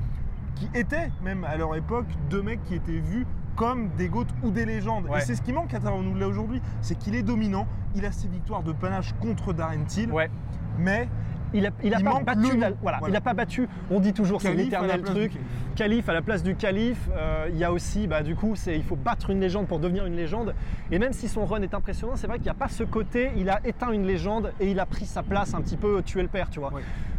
qui 0.55 0.69
étaient 0.73 1.09
même 1.23 1.43
à 1.43 1.57
leur 1.57 1.75
époque 1.75 2.05
deux 2.29 2.41
mecs 2.41 2.63
qui 2.65 2.75
étaient 2.75 2.99
vus 2.99 3.25
comme 3.55 3.89
des 3.97 4.09
GOAT 4.09 4.25
ou 4.43 4.51
des 4.51 4.65
légendes. 4.65 5.05
Ouais. 5.09 5.17
Et 5.19 5.21
c'est 5.21 5.35
ce 5.35 5.41
qui 5.41 5.53
manque 5.53 5.73
à 5.73 5.79
Tyron 5.79 6.05
Woodley 6.05 6.25
aujourd'hui, 6.25 6.61
c'est 6.81 6.95
qu'il 6.97 7.15
est 7.15 7.23
dominant, 7.23 7.67
il 7.95 8.05
a 8.05 8.11
ses 8.11 8.27
victoires 8.27 8.63
de 8.63 8.71
panache 8.73 9.13
contre 9.21 9.53
Darren 9.53 9.85
Till, 9.85 10.11
Ouais. 10.11 10.29
mais 10.77 11.07
Il 11.55 11.65
a, 11.65 11.69
il 11.83 11.93
a 11.95 11.99
pas 12.01 12.19
battu, 12.19 12.57
la- 12.57 12.71
voilà, 12.81 12.97
Voilà. 12.99 13.13
il 13.13 13.15
a 13.15 13.21
pas 13.21 13.33
battu. 13.33 13.67
On 13.89 13.99
dit 14.01 14.11
toujours 14.13 14.41
c'est 14.41 14.53
l'éternel 14.53 15.01
truc. 15.03 15.31
calife. 15.75 16.09
À 16.09 16.13
la 16.13 16.21
place 16.21 16.43
du 16.43 16.55
calife. 16.55 17.07
euh, 17.15 17.47
il 17.49 17.57
y 17.57 17.63
a 17.63 17.71
aussi, 17.71 18.07
bah, 18.07 18.21
du 18.23 18.35
coup, 18.35 18.55
c'est 18.55 18.75
il 18.75 18.83
faut 18.83 18.95
battre 18.97 19.29
une 19.29 19.39
légende 19.39 19.65
pour 19.67 19.79
devenir 19.79 20.05
une 20.05 20.15
légende. 20.15 20.53
Et 20.91 20.99
même 20.99 21.13
si 21.13 21.27
son 21.29 21.45
run 21.45 21.61
est 21.61 21.73
impressionnant, 21.73 22.15
c'est 22.17 22.27
vrai 22.27 22.37
qu'il 22.37 22.45
n'y 22.45 22.49
a 22.51 22.55
pas 22.55 22.67
ce 22.67 22.83
côté. 22.83 23.31
Il 23.37 23.49
a 23.49 23.59
éteint 23.65 23.91
une 23.91 24.05
légende 24.05 24.51
et 24.59 24.69
il 24.69 24.79
a 24.81 24.85
pris 24.85 25.05
sa 25.05 25.23
place 25.23 25.53
un 25.53 25.61
petit 25.61 25.77
peu 25.77 26.01
tuer 26.03 26.21
le 26.21 26.27
père, 26.27 26.49
tu 26.49 26.59
vois. 26.59 26.73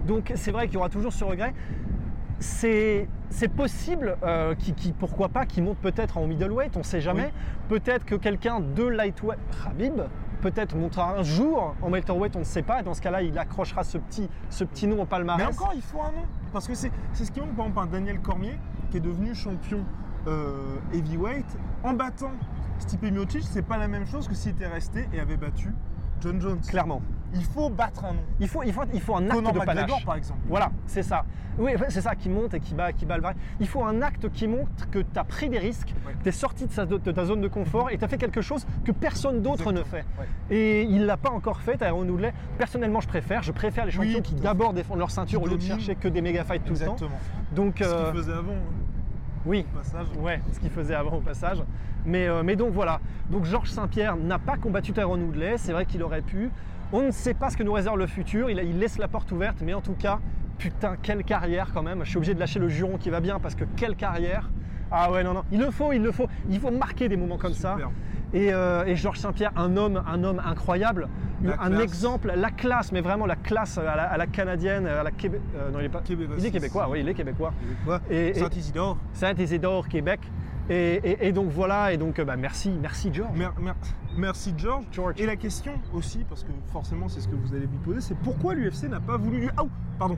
Donc 0.07 0.31
c'est 0.35 0.51
vrai 0.53 0.67
qu'il 0.67 0.75
y 0.75 0.79
aura 0.79 0.91
toujours 0.91 1.13
ce 1.13 1.25
regret. 1.25 1.55
C'est 2.39 3.09
c'est 3.31 3.49
possible, 3.49 4.17
euh, 4.23 4.55
qui, 4.55 4.73
qui- 4.75 4.93
pourquoi 4.93 5.29
pas, 5.31 5.47
qu'il 5.47 5.63
monte 5.65 5.79
peut-être 5.79 6.19
en 6.19 6.27
middleweight, 6.27 6.77
on 6.77 6.81
ne 6.81 6.85
sait 6.85 7.01
jamais. 7.01 7.33
Peut-être 7.69 8.05
que 8.05 8.15
quelqu'un 8.15 8.61
de 8.61 8.85
lightweight, 8.85 9.39
Habib, 9.67 10.01
peut-être 10.51 10.77
montera 10.77 11.17
un 11.17 11.23
jour 11.23 11.75
en 11.83 11.91
welterweight, 11.91 12.37
on 12.37 12.41
ne 12.41 12.45
sait 12.45 12.63
pas. 12.63 12.83
Dans 12.83 12.95
ce 12.95 13.01
cas-là, 13.01 13.23
il 13.23 13.37
accrochera 13.39 13.83
ce 13.83 13.99
petit, 13.99 14.29
ce 14.49 14.65
petit 14.65 14.87
nom 14.87 15.03
au 15.03 15.05
palmarès. 15.05 15.47
Mais 15.47 15.53
encore, 15.53 15.73
il 15.75 15.83
faut 15.83 16.01
un 16.01 16.13
nom. 16.13 16.27
Parce 16.53 16.69
que 16.69 16.75
c'est 16.75 16.91
ce 17.15 17.31
qui 17.31 17.41
manque, 17.41 17.55
par 17.55 17.67
exemple, 17.67 17.81
un 17.81 17.87
Daniel 17.87 18.21
Cormier, 18.21 18.59
qui 18.91 18.99
est 18.99 19.01
devenu 19.01 19.35
champion 19.35 19.85
euh, 20.27 20.77
heavyweight, 20.93 21.47
en 21.83 21.95
battant 21.95 22.33
Stipe 22.79 23.03
Miocic, 23.03 23.43
c'est 23.43 23.63
pas 23.63 23.79
la 23.79 23.89
même 23.89 24.07
chose 24.07 24.29
que 24.29 24.35
s'il 24.35 24.53
était 24.53 24.67
resté 24.67 25.09
et 25.13 25.21
avait 25.21 25.37
battu 25.37 25.73
John 26.21 26.41
Jones. 26.41 26.61
Clairement. 26.61 27.03
Il 27.39 27.45
faut 27.45 27.69
battre 27.71 28.05
un 28.05 28.13
nom. 28.15 28.21
Il 28.41 28.49
faut, 28.49 28.63
il 28.63 28.73
faut, 28.73 28.83
il 28.93 29.01
faut 29.01 29.15
un 29.17 29.25
acte 29.31 29.37
de 29.39 29.43
McGregor, 29.43 29.65
panache. 29.67 30.05
par 30.05 30.15
exemple. 30.17 30.41
Voilà, 30.49 30.71
c'est 30.87 31.03
ça. 31.03 31.25
Oui, 31.59 31.73
c'est 31.89 32.03
ça 32.03 32.15
qui 32.15 32.29
monte 32.29 32.53
et 32.53 32.61
qui 32.61 32.75
bat, 32.75 32.93
qui 32.93 33.07
bat 33.07 33.17
le 33.17 33.23
vrai. 33.23 33.35
Il 33.61 33.67
faut 33.67 33.83
un 33.83 34.03
acte 34.03 34.31
qui 34.31 34.47
montre 34.47 34.91
que 34.91 34.99
tu 34.99 35.19
as 35.19 35.25
pris 35.25 35.49
des 35.49 35.59
risques, 35.59 35.95
Ouais. 36.07 36.13
que 36.13 36.23
tu 36.23 36.29
es 36.29 36.33
sorti 36.33 36.67
de, 36.67 36.73
sa- 36.73 36.85
de 36.85 36.99
ta 36.99 37.25
zone 37.25 37.41
de 37.41 37.49
confort 37.49 37.91
et 37.91 37.97
tu 37.97 38.05
as 38.05 38.09
fait 38.09 38.19
quelque 38.19 38.43
chose 38.43 38.67
que 38.85 38.93
personne 38.93 39.41
d'autre 39.41 39.73
ne 39.73 39.83
fait. 39.83 40.05
Ouais. 40.19 40.27
Et 40.51 40.83
il 40.83 41.07
l'a 41.07 41.17
pas 41.17 41.31
encore 41.31 41.61
fait, 41.63 41.79
Tyrone 41.79 42.11
Woodley. 42.11 42.35
Personnellement, 42.59 43.01
je 43.01 43.09
préfère. 43.09 43.43
Je 43.43 43.53
préfère 43.53 43.87
les 43.87 43.91
champions 43.93 44.21
qui 44.21 44.35
d'abord 44.35 44.75
défendent 44.75 44.99
leur 44.99 45.11
ceinture 45.11 45.43
au 45.43 45.47
lieu 45.47 45.57
de 45.57 45.63
chercher 45.63 45.95
que 45.95 46.09
des 46.09 46.21
méga 46.21 46.45
fights 46.45 46.65
tout 46.65 46.75
le 46.75 46.79
temps. 46.79 46.93
Exactement. 46.93 47.19
Donc, 47.53 47.77
Ce 47.79 47.85
euh, 47.85 48.11
qu'il 48.13 48.21
faisait 48.21 48.33
avant, 48.33 48.53
hein, 48.53 48.85
oui, 49.47 49.65
au 49.73 49.79
passage. 49.79 50.07
Ouais, 50.21 50.41
ce 50.53 50.61
qu'il 50.61 50.71
faisait 50.71 50.95
avant 50.95 51.17
au 51.17 51.21
passage. 51.21 51.63
Mais, 52.05 52.27
euh, 52.29 52.43
mais 52.45 52.55
donc 52.57 52.73
voilà. 52.73 53.01
Donc 53.31 53.45
Georges 53.47 53.71
Saint-Pierre 53.71 54.17
n'a 54.17 54.39
pas 54.39 54.57
combattu 54.57 54.93
Tyrone 54.93 55.23
Woodley. 55.25 55.57
C'est 55.59 55.73
vrai 55.73 55.87
qu'il 55.87 56.03
aurait 56.03 56.21
pu. 56.23 56.51
On 56.93 57.03
ne 57.03 57.11
sait 57.11 57.35
pas 57.35 57.51
ce 57.51 57.57
que 57.57 57.63
nous 57.63 57.73
réserve 57.73 57.99
le 57.99 58.07
futur. 58.07 58.49
Il, 58.51 58.59
il 58.59 58.79
laisse 58.79 58.99
la 58.99 59.09
porte 59.09 59.31
ouverte. 59.33 59.59
Mais 59.63 59.75
en 59.75 59.81
tout 59.81 59.95
cas, 59.95 60.19
putain, 60.59 60.97
quelle 61.03 61.25
carrière 61.25 61.69
quand 61.75 61.83
même. 61.83 62.05
Je 62.05 62.09
suis 62.11 62.17
obligé 62.17 62.35
de 62.35 62.41
lâcher 62.41 62.59
le 62.59 62.69
juron 62.69 62.97
qui 62.99 63.11
va 63.11 63.21
bien 63.21 63.39
parce 63.41 63.55
que 63.55 63.65
quelle 63.77 63.97
carrière. 63.97 64.51
Ah 64.91 65.11
ouais, 65.11 65.25
non, 65.25 65.35
non. 65.35 65.43
Il 65.51 65.59
le 65.61 65.71
faut, 65.71 65.93
il 65.93 66.03
le 66.03 66.13
faut. 66.13 66.29
Il 66.49 66.61
faut 66.61 66.71
marquer 66.71 67.09
des 67.09 67.17
moments 67.17 67.39
comme 67.39 67.55
ça. 67.55 67.77
Et, 68.33 68.53
euh, 68.53 68.85
et 68.85 68.97
Georges 68.97 69.19
Saint-Pierre, 69.19 69.53
un 69.57 69.77
homme, 69.77 70.03
un 70.07 70.23
homme 70.25 70.43
incroyable, 70.45 71.09
La 71.43 71.55
un 71.63 71.69
classe. 71.71 71.83
exemple, 71.83 72.33
la 72.37 72.51
classe, 72.51 72.91
mais 72.93 73.01
vraiment 73.01 73.25
la 73.25 73.37
classe 73.37 73.79
à 73.79 73.83
la, 73.85 74.03
à 74.05 74.17
la 74.17 74.27
canadienne, 74.27 74.87
à 74.87 75.03
la 75.05 75.11
Québec. 75.13 75.41
euh, 75.57 75.71
non, 75.71 75.79
il 75.81 75.87
est 75.87 75.89
pas. 75.89 76.01
Québécois. 76.01 76.37
Il 76.39 76.45
est 76.47 76.51
québécois, 76.51 76.89
oui, 76.91 77.01
il 77.01 77.09
est 77.09 77.15
québécois. 77.15 77.53
Et- 78.11 78.35
Saint-Isidore. 78.35 78.99
Saint-Isidore, 79.13 79.89
Québec. 79.89 80.21
Et, 80.69 81.31
donc 81.33 81.51
voilà, 81.51 81.93
et 81.93 81.97
donc 81.97 82.19
euh, 82.19 82.25
bah, 82.25 82.35
merci, 82.37 82.73
merci 82.83 83.11
George. 83.13 83.37
Mer- 83.39 83.55
mer- 83.61 83.77
merci 84.17 84.55
George. 84.57 84.85
George. 84.93 85.15
Et 85.19 85.27
la 85.27 85.37
question 85.37 85.73
aussi, 85.93 86.25
parce 86.29 86.45
que 86.45 86.51
forcément 86.73 87.09
c'est 87.09 87.21
ce 87.21 87.29
que 87.29 87.35
vous 87.35 87.55
allez 87.55 87.67
lui 87.67 87.79
poser, 87.79 88.01
c'est 88.01 88.17
pourquoi 88.17 88.55
l'UFC 88.55 88.85
n'a 88.89 89.01
pas 89.01 89.17
voulu. 89.17 89.49
Ah, 89.57 89.63
pardon. 89.99 90.17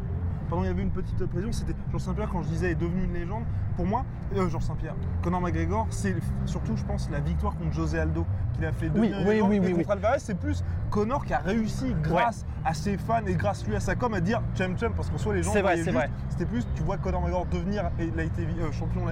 Pardon, 0.48 0.64
il 0.64 0.68
y 0.68 0.70
avait 0.70 0.82
une 0.82 0.90
petite 0.90 1.22
précision, 1.26 1.52
c'était 1.52 1.74
Georges 1.90 2.04
Saint-Pierre 2.04 2.30
quand 2.30 2.42
je 2.42 2.48
disais 2.48 2.70
est 2.70 2.74
devenu 2.74 3.04
une 3.04 3.12
légende. 3.12 3.44
Pour 3.76 3.84
moi, 3.84 4.06
euh, 4.34 4.48
Georges 4.48 4.64
Saint-Pierre, 4.64 4.94
Conor 5.22 5.42
McGregor, 5.42 5.86
c'est 5.90 6.16
surtout, 6.46 6.74
je 6.74 6.84
pense, 6.84 7.10
la 7.10 7.20
victoire 7.20 7.54
contre 7.58 7.72
José 7.72 7.98
Aldo 7.98 8.24
qu'il 8.54 8.64
a 8.64 8.72
fait 8.72 8.88
devenir 8.88 9.18
oui, 9.26 9.60
contre 9.74 9.90
Alvarez, 9.90 10.20
c'est 10.20 10.38
plus 10.38 10.64
Conor 10.90 11.26
qui 11.26 11.34
a 11.34 11.38
réussi 11.40 11.94
grâce 12.02 12.46
à 12.64 12.72
ses 12.72 12.96
fans 12.96 13.24
et 13.26 13.34
grâce 13.34 13.66
lui 13.66 13.76
à 13.76 13.80
sa 13.80 13.94
com 13.94 14.14
à 14.14 14.20
dire 14.22 14.40
chum 14.54 14.74
chum 14.78 14.94
parce 14.94 15.10
qu'en 15.10 15.18
soit 15.18 15.34
les 15.34 15.42
gens 15.42 15.52
C'est 15.52 15.60
vrai, 15.60 15.76
c'est 15.82 15.92
vrai. 15.92 16.08
C'était 16.30 16.46
plus, 16.46 16.66
tu 16.74 16.82
vois 16.82 16.96
Conor 16.96 17.20
McGregor 17.20 17.46
devenir 17.52 17.90
et 17.98 18.10
light 18.12 18.32
heavy- 18.38 18.58
euh, 18.60 18.72
champion 18.72 19.02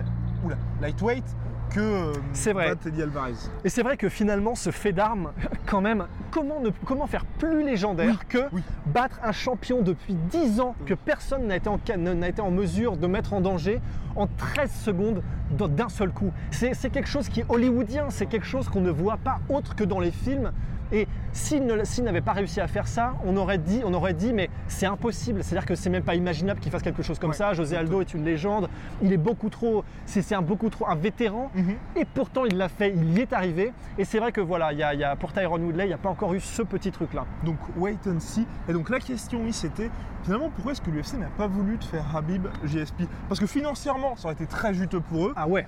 oula, 0.42 0.56
lightweight 0.80 1.24
que 1.70 1.80
euh, 1.80 2.12
C'est 2.32 2.52
vrai. 2.52 2.72
Alvarez. 3.02 3.32
Et 3.64 3.68
c'est 3.68 3.82
vrai 3.82 3.96
que 3.96 4.08
finalement, 4.08 4.54
ce 4.54 4.70
fait 4.70 4.92
d'armes, 4.92 5.32
quand 5.66 5.80
même, 5.80 6.06
comment, 6.30 6.60
ne- 6.60 6.70
comment 6.84 7.06
faire 7.06 7.24
plus 7.38 7.64
légendaire 7.64 8.26
que 8.28 8.38
oui. 8.52 8.62
battre 8.86 9.18
un 9.22 9.32
champion 9.32 9.82
depuis 9.82 10.14
10 10.14 10.60
ans 10.60 10.74
que 10.86 10.94
personne 10.94 11.46
n'a 11.46 11.56
été, 11.56 11.68
en, 11.68 11.78
n'a 11.96 12.28
été 12.28 12.40
en 12.40 12.50
mesure 12.50 12.96
de 12.96 13.06
mettre 13.06 13.32
en 13.32 13.40
danger 13.40 13.80
en 14.14 14.26
13 14.26 14.70
secondes 14.72 15.22
d'un 15.50 15.68
d'un 15.68 15.88
seul 15.88 16.10
coup? 16.10 16.32
C'est 16.50 16.74
c'est 16.74 16.90
quelque 16.90 17.08
chose 17.08 17.28
qui 17.28 17.40
est 17.40 17.46
hollywoodien, 17.48 18.06
c'est 18.10 18.26
quelque 18.26 18.46
chose 18.46 18.68
qu'on 18.68 18.80
ne 18.80 18.90
voit 18.90 19.18
pas 19.18 19.38
autre 19.48 19.74
que 19.74 19.84
dans 19.84 20.00
les 20.00 20.10
films. 20.10 20.52
Et 20.92 21.06
S'il 21.32 21.66
n'avait 22.04 22.20
pas 22.22 22.32
réussi 22.32 22.60
à 22.62 22.66
faire 22.66 22.86
ça, 22.88 23.14
on 23.26 23.36
aurait 23.36 23.58
dit, 23.58 23.82
on 23.84 23.92
aurait 23.92 24.14
dit 24.14 24.32
mais 24.32 24.48
c'est 24.68 24.86
impossible. 24.86 25.44
C'est-à-dire 25.44 25.66
que 25.66 25.74
c'est 25.74 25.90
même 25.90 26.02
pas 26.02 26.14
imaginable 26.14 26.60
qu'il 26.60 26.72
fasse 26.72 26.82
quelque 26.82 27.02
chose 27.02 27.18
comme 27.18 27.30
Ouais, 27.30 27.36
ça. 27.36 27.52
José 27.52 27.76
Aldo 27.76 28.00
est 28.00 28.14
une 28.14 28.24
légende. 28.24 28.68
Il 29.02 29.12
est 29.12 29.16
beaucoup 29.18 29.50
trop, 29.50 29.84
c'est 30.06 30.34
un 30.34 30.40
beaucoup 30.42 30.70
trop 30.70 30.86
un 30.88 30.94
vétéran. 30.94 31.50
Mhm. 31.54 31.74
Et 31.96 32.04
pourtant, 32.06 32.44
il 32.46 32.56
l'a 32.56 32.68
fait. 32.70 32.92
Il 32.96 33.18
y 33.18 33.20
est 33.20 33.32
arrivé. 33.34 33.72
Et 33.98 34.04
c'est 34.04 34.18
vrai 34.18 34.32
que 34.32 34.40
voilà, 34.40 34.72
il 34.72 34.78
y 34.78 34.82
a, 34.82 34.94
il 34.94 35.00
y 35.00 35.04
a- 35.04 35.14
pour 35.16 35.32
Tyron 35.32 35.58
Woodley, 35.60 35.84
il 35.84 35.88
n'y 35.88 35.92
a 35.94 35.98
pas 35.98 36.08
encore 36.08 36.32
eu 36.32 36.40
ce 36.40 36.62
petit 36.62 36.90
truc-là. 36.90 37.26
Donc 37.44 37.56
wait 37.76 37.98
and 38.06 38.20
see. 38.20 38.46
Et 38.68 38.72
donc 38.72 38.88
la 38.88 38.98
question 39.00 39.40
oui 39.44 39.52
c'était 39.52 39.90
finalement 40.24 40.50
pourquoi 40.54 40.72
est-ce 40.72 40.80
que 40.80 40.90
l'UFC 40.90 41.18
n'a 41.18 41.26
pas 41.36 41.46
voulu 41.46 41.76
te 41.78 41.84
faire 41.84 42.04
Habib 42.16 42.46
GSP 42.64 43.02
Parce 43.28 43.40
que 43.40 43.46
financièrement 43.46 44.16
ça 44.16 44.24
aurait 44.28 44.34
été 44.34 44.46
très 44.46 44.72
juteux 44.72 45.00
pour 45.00 45.26
eux. 45.26 45.32
Ah 45.36 45.46
ouais. 45.46 45.66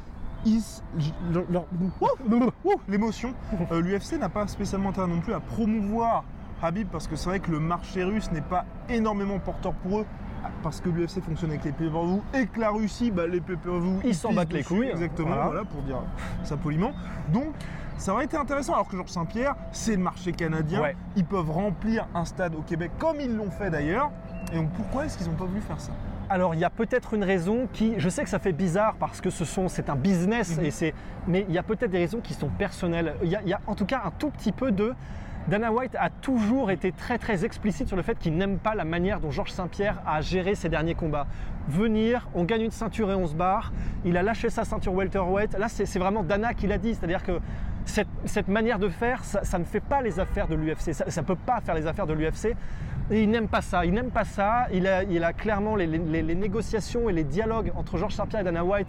Leur- 1.33 1.67
L'émotion. 2.89 3.35
Euh, 3.73 3.81
L'UFC 3.81 4.19
n'a 4.19 4.29
pas 4.29 4.47
spécialement 4.47 4.91
intérêt 4.91 5.07
non 5.09 5.21
plus 5.21 5.33
à 5.35 5.41
promouvoir 5.41 6.25
Habib 6.63 6.89
parce 6.91 7.07
que 7.07 7.17
c'est 7.17 7.29
vrai 7.29 7.41
que 7.41 7.51
le 7.51 7.61
marché 7.61 8.03
russe 8.05 8.31
n'est 8.33 8.41
pas 8.41 8.65
énormément 8.89 9.39
porteur 9.39 9.73
pour 9.75 10.01
eux. 10.01 10.07
Parce 10.63 10.81
que 10.81 10.89
l'UFC 10.89 11.21
fonctionne 11.21 11.51
avec 11.51 11.65
les 11.65 11.73
pay-per-view 11.73 12.23
et 12.35 12.47
que 12.47 12.61
la 12.61 12.71
Russie, 12.71 13.11
bah, 13.11 13.27
les 13.27 13.41
pay-per-view, 13.41 14.01
Ils 14.05 14.15
s'en 14.15 14.33
battent 14.33 14.53
les 14.53 14.63
couilles. 14.65 14.89
Exactement, 14.89 15.29
Voilà. 15.29 15.45
voilà. 15.47 15.65
pour 15.65 15.83
dire 15.83 15.99
ça 16.45 16.57
poliment. 16.57 16.93
Donc, 17.33 17.55
ça 17.97 18.13
aurait 18.13 18.25
été 18.25 18.37
intéressant. 18.37 18.75
Alors 18.75 18.89
que 18.89 18.97
Georges 18.97 19.11
Saint-Pierre, 19.11 19.57
c'est 19.73 19.97
le 19.97 20.03
marché 20.03 20.33
canadien. 20.33 20.81
Ouais. 20.81 20.97
Ils 21.17 21.25
peuvent 21.25 21.51
remplir 21.51 22.07
un 22.15 22.25
stade 22.25 22.55
au 22.55 22.63
Québec 22.63 22.93
comme 22.99 23.21
ils 23.21 23.35
l'ont 23.37 23.51
fait 23.51 23.71
d'ailleurs. 23.71 24.11
Et 24.53 24.57
donc, 24.57 24.71
pourquoi 24.71 25.05
est-ce 25.07 25.19
qu'ils 25.19 25.27
n'ont 25.29 25.37
pas 25.37 25.45
voulu 25.45 25.61
faire 25.61 25.81
ça? 25.81 25.93
Alors 26.31 26.55
il 26.55 26.61
y 26.61 26.65
a 26.65 26.71
peut-être 26.71 27.15
une 27.15 27.25
raison 27.25 27.69
qui, 27.73 27.95
je 27.99 28.09
sais 28.09 28.23
que 28.23 28.29
ça 28.29 28.39
fait 28.39 28.53
bizarre 28.53 28.95
parce 29.01 29.21
que 29.21 29.31
ce 29.31 29.45
sont, 29.45 29.69
c'est 29.69 29.89
un 29.89 29.97
business 29.97 30.59
Mhm. 30.59 30.65
et 30.65 30.71
c'est, 30.71 30.95
mais 31.27 31.47
il 31.49 31.55
y 31.55 31.59
a 31.59 31.63
peut-être 31.63 31.91
des 31.91 31.99
raisons 31.99 32.21
qui 32.21 32.35
sont 32.35 32.49
personnelles. 32.49 33.15
Il 33.23 33.29
y, 33.29 33.37
a, 33.37 33.41
il 33.43 33.49
y 33.49 33.53
a 33.55 33.61
en 33.67 33.75
tout 33.75 33.87
cas 33.87 34.03
un 34.05 34.11
tout 34.11 34.31
petit 34.31 34.53
peu 34.53 34.71
de. 34.71 34.95
Dana 35.47 35.73
White 35.73 35.97
a 35.99 36.11
toujours 36.11 36.71
été 36.71 36.93
très 36.93 37.17
très 37.17 37.47
explicite 37.47 37.89
sur 37.89 37.97
le 37.97 38.03
fait 38.03 38.19
qu'il 38.19 38.37
n'aime 38.37 38.59
pas 38.59 38.75
la 38.75 38.85
manière 38.85 39.19
dont 39.19 39.31
Georges 39.31 39.53
Saint-Pierre 39.53 40.03
a 40.07 40.21
géré 40.21 40.55
ses 40.55 40.69
derniers 40.69 40.95
combats. 40.95 41.27
Venir, 41.69 42.29
on 42.35 42.45
gagne 42.45 42.63
une 42.63 42.71
ceinture 42.71 43.11
et 43.11 43.15
on 43.15 43.27
se 43.27 43.35
barre. 43.35 43.73
Il 44.05 44.19
a 44.19 44.23
lâché 44.23 44.51
sa 44.51 44.65
ceinture 44.67 44.93
welterweight. 44.93 45.57
Là, 45.57 45.69
c'est 45.69 45.87
c'est 45.87 45.99
vraiment 45.99 46.23
Dana 46.23 46.53
qui 46.53 46.67
l'a 46.67 46.77
dit, 46.77 46.95
c'est-à-dire 46.95 47.23
que 47.23 47.41
cette, 47.87 48.09
cette 48.27 48.49
manière 48.49 48.79
de 48.79 48.91
faire, 48.91 49.25
ça, 49.25 49.43
ça 49.43 49.59
ne 49.59 49.65
fait 49.65 49.81
pas 49.81 50.03
les 50.03 50.21
affaires 50.21 50.49
de 50.49 50.55
l'UFC. 50.55 50.93
Ça 50.93 51.23
ne 51.23 51.27
peut 51.27 51.37
pas 51.37 51.61
faire 51.63 51.75
les 51.75 51.87
affaires 51.87 52.07
de 52.07 52.13
l'UFC. 52.13 52.55
Et 53.11 53.23
il 53.23 53.31
n'aime 53.31 53.49
pas 53.49 53.63
ça. 53.63 53.85
Il 53.87 53.93
n'aime 53.95 54.11
pas 54.11 54.25
ça. 54.25 54.67
Il 54.73 54.87
a, 54.87 55.03
il 55.05 55.25
a 55.25 55.33
clairement 55.33 55.77
les, 55.77 55.87
les- 55.87 56.23
les 56.23 56.35
négociations 56.35 57.09
et 57.09 57.13
les 57.13 57.25
dialogues 57.25 57.73
entre 57.75 57.97
Georges 57.97 58.15
Saint-Pierre 58.15 58.43
et 58.43 58.45
Dana 58.45 58.65
White 58.65 58.89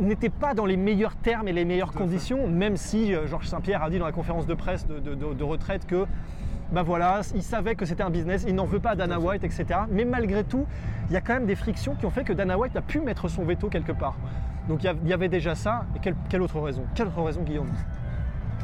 n'étaient 0.00 0.28
pas 0.30 0.54
dans 0.54 0.66
les 0.66 0.76
meilleurs 0.76 1.14
termes 1.16 1.46
et 1.48 1.52
les 1.52 1.64
meilleures 1.64 1.92
conditions, 1.92 2.48
même 2.48 2.76
si 2.76 3.14
euh, 3.14 3.26
Georges 3.28 3.46
Saint-Pierre 3.46 3.82
a 3.82 3.90
dit 3.90 3.98
dans 3.98 4.06
la 4.06 4.12
conférence 4.12 4.46
de 4.46 4.54
presse 4.54 4.86
de, 4.86 4.98
de- 4.98 5.14
de- 5.14 5.34
de 5.34 5.44
retraite 5.44 5.86
que 5.86 6.06
ben 6.72 6.82
voilà, 6.82 7.20
il 7.34 7.42
savait 7.42 7.74
que 7.74 7.84
c'était 7.84 8.02
un 8.02 8.08
business, 8.08 8.46
il 8.48 8.54
n'en 8.54 8.64
veut 8.64 8.80
pas 8.80 8.92
à 8.92 8.96
Dana 8.96 9.20
White, 9.20 9.44
etc. 9.44 9.66
Mais 9.90 10.06
malgré 10.06 10.42
tout, 10.42 10.64
il 11.10 11.12
y 11.12 11.16
a 11.16 11.20
quand 11.20 11.34
même 11.34 11.44
des 11.44 11.54
frictions 11.54 11.94
qui 11.94 12.06
ont 12.06 12.10
fait 12.10 12.24
que 12.24 12.32
Dana 12.32 12.56
White 12.58 12.74
a 12.74 12.80
pu 12.80 13.00
mettre 13.00 13.28
son 13.28 13.44
veto 13.44 13.68
quelque 13.68 13.92
part. 13.92 14.14
Donc 14.68 14.82
il 14.82 15.08
y 15.08 15.12
avait 15.12 15.28
déjà 15.28 15.54
ça. 15.54 15.84
Et 15.94 15.98
quelle, 15.98 16.14
quelle 16.30 16.40
autre 16.40 16.58
raison? 16.60 16.82
Quelle 16.94 17.08
autre 17.08 17.20
raison, 17.22 17.42
Guillaume? 17.42 17.68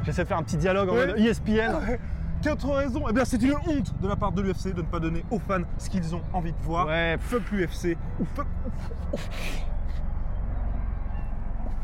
J'essaie 0.04 0.22
de 0.22 0.28
faire 0.28 0.38
un 0.38 0.42
petit 0.42 0.56
dialogue 0.56 0.88
en 0.88 0.94
mode 0.94 1.14
ESPN. 1.18 1.72
Quatre 2.42 2.68
raisons 2.70 3.02
Eh 3.08 3.12
bien, 3.12 3.24
c'est 3.24 3.42
une 3.42 3.54
honte 3.54 4.00
de 4.00 4.08
la 4.08 4.14
part 4.16 4.32
de 4.32 4.42
l'UFC 4.42 4.72
de 4.72 4.82
ne 4.82 4.86
pas 4.86 5.00
donner 5.00 5.24
aux 5.30 5.38
fans 5.40 5.62
ce 5.78 5.90
qu'ils 5.90 6.14
ont 6.14 6.22
envie 6.32 6.52
de 6.52 6.62
voir. 6.62 6.86
Ouais, 6.86 7.16
Fuck 7.20 7.50
l'UFC. 7.50 7.96
Fuck. 8.34 8.46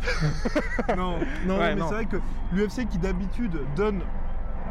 non, 0.97 1.15
non, 1.47 1.59
Ouais, 1.59 1.75
mais 1.75 1.81
c'est 1.89 1.95
vrai 1.95 2.05
que 2.07 2.19
l'UFC 2.53 2.87
qui 2.89 2.99
d'habitude 2.99 3.59
donne 3.75 4.01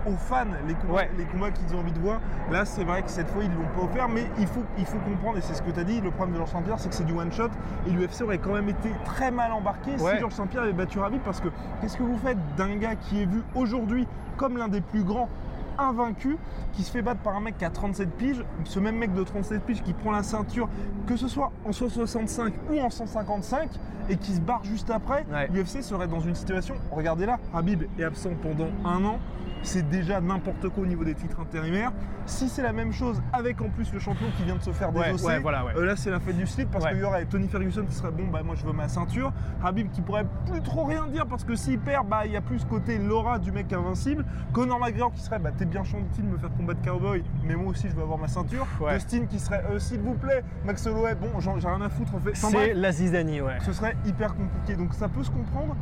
aux 0.05 0.15
fans 0.15 0.45
les 0.67 0.73
combats, 0.75 0.93
Ouais. 0.93 1.11
les 1.17 1.23
combats 1.25 1.49
qu'ils 1.51 1.73
ont 1.75 1.79
envie 1.79 1.91
de 1.93 1.99
voir, 1.99 2.19
là 2.51 2.65
c'est 2.65 2.83
vrai 2.83 3.01
que 3.03 3.09
cette 3.09 3.29
fois 3.29 3.41
ils 3.43 3.49
ne 3.49 3.55
l'ont 3.55 3.69
pas 3.75 3.83
offert, 3.83 4.09
mais 4.09 4.25
il 4.37 4.45
faut, 4.47 4.63
il 4.77 4.85
faut 4.85 4.97
comprendre, 4.99 5.37
et 5.37 5.41
c'est 5.41 5.53
ce 5.55 5.61
que 5.61 5.71
tu 5.71 5.79
as 5.79 5.83
dit, 5.85 6.01
le 6.01 6.11
problème 6.11 6.33
de 6.33 6.37
Georges 6.39 6.51
Saint-Pierre 6.51 6.77
c'est 6.79 6.89
que 6.89 6.95
c'est 6.95 7.05
du 7.05 7.13
one 7.13 7.31
shot, 7.31 7.47
et 7.87 7.89
l'UFC 7.89 8.21
aurait 8.23 8.37
quand 8.37 8.53
même 8.53 8.67
été 8.67 8.89
très 9.05 9.31
mal 9.31 9.51
embarqué 9.53 9.91
Ouais. 10.01 10.13
si 10.15 10.19
Georges 10.19 10.33
Saint-Pierre 10.33 10.63
avait 10.63 10.73
battu 10.73 10.99
Ravi, 10.99 11.19
parce 11.23 11.39
que 11.39 11.47
qu'est-ce 11.81 11.97
que 11.97 12.03
vous 12.03 12.17
faites 12.17 12.37
d'un 12.57 12.75
gars 12.75 12.95
qui 12.95 13.21
est 13.21 13.25
vu 13.25 13.41
aujourd'hui 13.55 14.05
comme 14.35 14.57
l'un 14.57 14.67
des 14.67 14.81
plus 14.81 15.03
grands 15.03 15.29
invaincu 15.77 16.37
qui 16.73 16.83
se 16.83 16.91
fait 16.91 17.01
battre 17.01 17.21
par 17.21 17.35
un 17.35 17.41
mec 17.41 17.57
qui 17.57 17.65
a 17.65 17.69
37 17.69 18.09
piges, 18.11 18.43
ce 18.65 18.79
même 18.79 18.97
mec 18.97 19.13
de 19.13 19.23
37 19.23 19.61
piges 19.63 19.83
qui 19.83 19.93
prend 19.93 20.11
la 20.11 20.23
ceinture, 20.23 20.67
que 21.07 21.15
ce 21.15 21.27
soit 21.27 21.51
en 21.65 21.71
165 21.71 22.53
ou 22.71 22.79
en 22.79 22.89
155, 22.89 23.69
et 24.09 24.17
qui 24.17 24.33
se 24.33 24.41
barre 24.41 24.63
juste 24.63 24.89
après, 24.89 25.25
Ouais. 25.31 25.47
l'UFC 25.53 25.81
serait 25.83 26.07
dans 26.07 26.19
une 26.19 26.35
situation, 26.35 26.75
regardez 26.91 27.25
là, 27.25 27.37
Habib 27.53 27.83
est 27.99 28.03
absent 28.03 28.31
pendant 28.41 28.67
un 28.85 29.03
an, 29.05 29.19
c'est 29.63 29.89
déjà 29.89 30.21
n'importe 30.21 30.69
quoi 30.69 30.83
au 30.83 30.85
niveau 30.85 31.03
des 31.03 31.15
titres 31.15 31.39
intérimaires. 31.39 31.91
Si 32.25 32.47
c'est 32.47 32.61
la 32.61 32.73
même 32.73 32.93
chose 32.93 33.21
avec 33.33 33.61
en 33.61 33.69
plus 33.69 33.91
le 33.91 33.99
champion 33.99 34.27
qui 34.37 34.43
vient 34.43 34.55
de 34.55 34.61
se 34.61 34.71
faire 34.71 34.91
désosser, 34.91 35.25
ouais, 35.25 35.39
voilà, 35.39 35.65
ouais. 35.65 35.73
euh, 35.75 35.85
là 35.85 35.95
c'est 35.95 36.11
la 36.11 36.19
fête 36.19 36.37
du 36.37 36.45
slip 36.45 36.69
parce 36.71 36.85
qu'il 36.87 36.99
y 36.99 37.03
aurait 37.03 37.25
Tony 37.25 37.47
Ferguson 37.47 37.85
qui 37.85 37.95
serait 37.95 38.11
bon 38.11 38.27
bah 38.27 38.43
moi 38.43 38.55
je 38.55 38.65
veux 38.65 38.73
ma 38.73 38.87
ceinture, 38.87 39.33
Habib 39.63 39.89
qui 39.91 40.01
pourrait 40.01 40.25
plus 40.45 40.61
trop 40.61 40.85
rien 40.85 41.07
dire 41.07 41.25
parce 41.25 41.43
que 41.43 41.55
s'il 41.55 41.79
perd 41.79 42.07
bah 42.07 42.25
il 42.25 42.31
y 42.31 42.37
a 42.37 42.41
plus 42.41 42.59
ce 42.59 42.65
côté 42.65 42.97
Laura 42.97 43.39
du 43.39 43.51
mec 43.51 43.71
invincible, 43.73 44.25
Conor 44.53 44.79
McGregor 44.79 45.11
qui 45.13 45.21
serait 45.21 45.39
bah 45.39 45.51
t'es 45.57 45.65
bien 45.65 45.83
gentil 45.83 46.21
de 46.21 46.27
me 46.27 46.37
faire 46.37 46.53
combattre 46.55 46.81
cowboy 46.81 47.23
mais 47.43 47.55
moi 47.55 47.71
aussi 47.71 47.89
je 47.89 47.95
veux 47.95 48.03
avoir 48.03 48.17
ma 48.17 48.27
ceinture. 48.27 48.67
Dustin 48.91 49.25
qui 49.25 49.39
serait 49.39 49.63
euh, 49.69 49.79
s'il 49.79 49.99
vous 49.99 50.13
plaît 50.13 50.43
Max 50.65 50.85
Holloway 50.85 51.15
bon 51.15 51.39
j'ai 51.39 51.67
rien 51.67 51.81
à 51.81 51.89
foutre 51.89 52.15
en 52.15 52.19
fait. 52.19 52.35
C'est 52.35 52.73
la 52.73 52.91
zizanie, 52.91 53.41
ouais. 53.41 53.57
ce 53.65 53.73
serait 53.73 53.95
hyper 54.05 54.35
compliqué 54.35 54.75
donc 54.75 54.93
ça 54.93 55.07
peut 55.07 55.23
se 55.23 55.31
comprendre. 55.31 55.75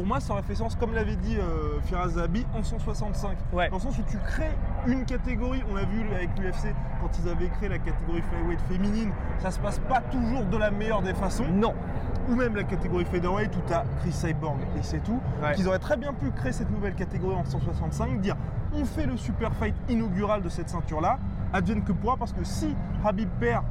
Pour 0.00 0.06
moi, 0.06 0.18
ça 0.18 0.32
aurait 0.32 0.42
fait 0.42 0.54
sens, 0.54 0.76
comme 0.76 0.94
l'avait 0.94 1.14
dit 1.16 1.36
euh, 1.36 1.78
Firas 1.82 2.08
Zahabi, 2.08 2.46
en 2.54 2.62
165. 2.62 3.36
Ouais. 3.52 3.68
Dans 3.68 3.76
le 3.76 3.82
sens 3.82 3.98
où 3.98 4.02
tu 4.08 4.16
crées 4.16 4.56
une 4.86 5.04
catégorie, 5.04 5.62
on 5.70 5.74
l'a 5.74 5.84
vu 5.84 6.02
avec 6.14 6.30
l'UFC 6.38 6.74
quand 7.02 7.10
ils 7.22 7.28
avaient 7.28 7.48
créé 7.48 7.68
la 7.68 7.78
catégorie 7.78 8.22
flyweight 8.22 8.60
féminine, 8.62 9.10
ça 9.40 9.50
se 9.50 9.60
passe 9.60 9.78
pas 9.80 10.00
toujours 10.00 10.46
de 10.46 10.56
la 10.56 10.70
meilleure 10.70 11.02
des 11.02 11.12
façons. 11.12 11.44
Non. 11.52 11.74
Ou 12.30 12.34
même 12.34 12.56
la 12.56 12.64
catégorie 12.64 13.04
featherweight 13.04 13.54
où 13.54 13.60
tu 13.66 13.74
as 13.74 13.84
Chris 14.00 14.12
Cyborg 14.12 14.56
et 14.78 14.82
c'est 14.82 15.02
tout. 15.04 15.20
Ouais. 15.42 15.52
Qu'ils 15.54 15.68
auraient 15.68 15.78
très 15.78 15.98
bien 15.98 16.14
pu 16.14 16.30
créer 16.30 16.52
cette 16.52 16.70
nouvelle 16.70 16.94
catégorie 16.94 17.36
en 17.36 17.44
165, 17.44 18.22
dire 18.22 18.36
on 18.72 18.86
fait 18.86 19.04
le 19.04 19.18
super 19.18 19.52
fight 19.52 19.74
inaugural 19.90 20.40
de 20.40 20.48
cette 20.48 20.70
ceinture-là, 20.70 21.18
advienne 21.52 21.84
que 21.84 21.92
pourra, 21.92 22.16
parce 22.16 22.32
que 22.32 22.42
si 22.42 22.74
Habib 23.04 23.28
perd, 23.38 23.64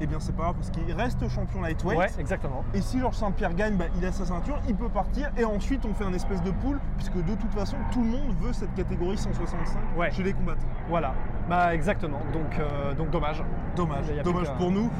eh 0.00 0.06
bien 0.06 0.18
c'est 0.20 0.34
pas 0.34 0.44
grave 0.44 0.54
parce 0.56 0.70
qu'il 0.70 0.92
reste 0.92 1.28
champion 1.28 1.60
lightweight. 1.60 1.98
Ouais, 1.98 2.08
exactement. 2.18 2.64
Et 2.74 2.80
si 2.80 2.98
Georges 2.98 3.16
Saint-Pierre 3.16 3.54
gagne, 3.54 3.76
bah, 3.76 3.84
il 3.96 4.04
a 4.06 4.12
sa 4.12 4.24
ceinture, 4.24 4.58
il 4.68 4.74
peut 4.74 4.88
partir 4.88 5.30
et 5.36 5.44
ensuite 5.44 5.84
on 5.84 5.94
fait 5.94 6.04
un 6.04 6.12
espèce 6.12 6.42
de 6.42 6.50
pool 6.50 6.80
puisque 6.96 7.16
de 7.16 7.34
toute 7.34 7.52
façon 7.52 7.76
tout 7.92 8.02
le 8.02 8.08
monde 8.10 8.34
veut 8.40 8.52
cette 8.52 8.74
catégorie 8.74 9.18
165 9.18 9.78
Ouais. 9.96 10.10
chez 10.10 10.22
les 10.22 10.32
combattants. 10.32 10.60
Voilà. 10.88 11.14
Bah 11.48 11.74
exactement. 11.74 12.20
Donc, 12.32 12.58
euh, 12.58 12.94
donc 12.94 13.10
dommage. 13.10 13.42
Dommage, 13.76 14.06
dommage 14.24 14.52
pour 14.58 14.70
nous. 14.70 14.90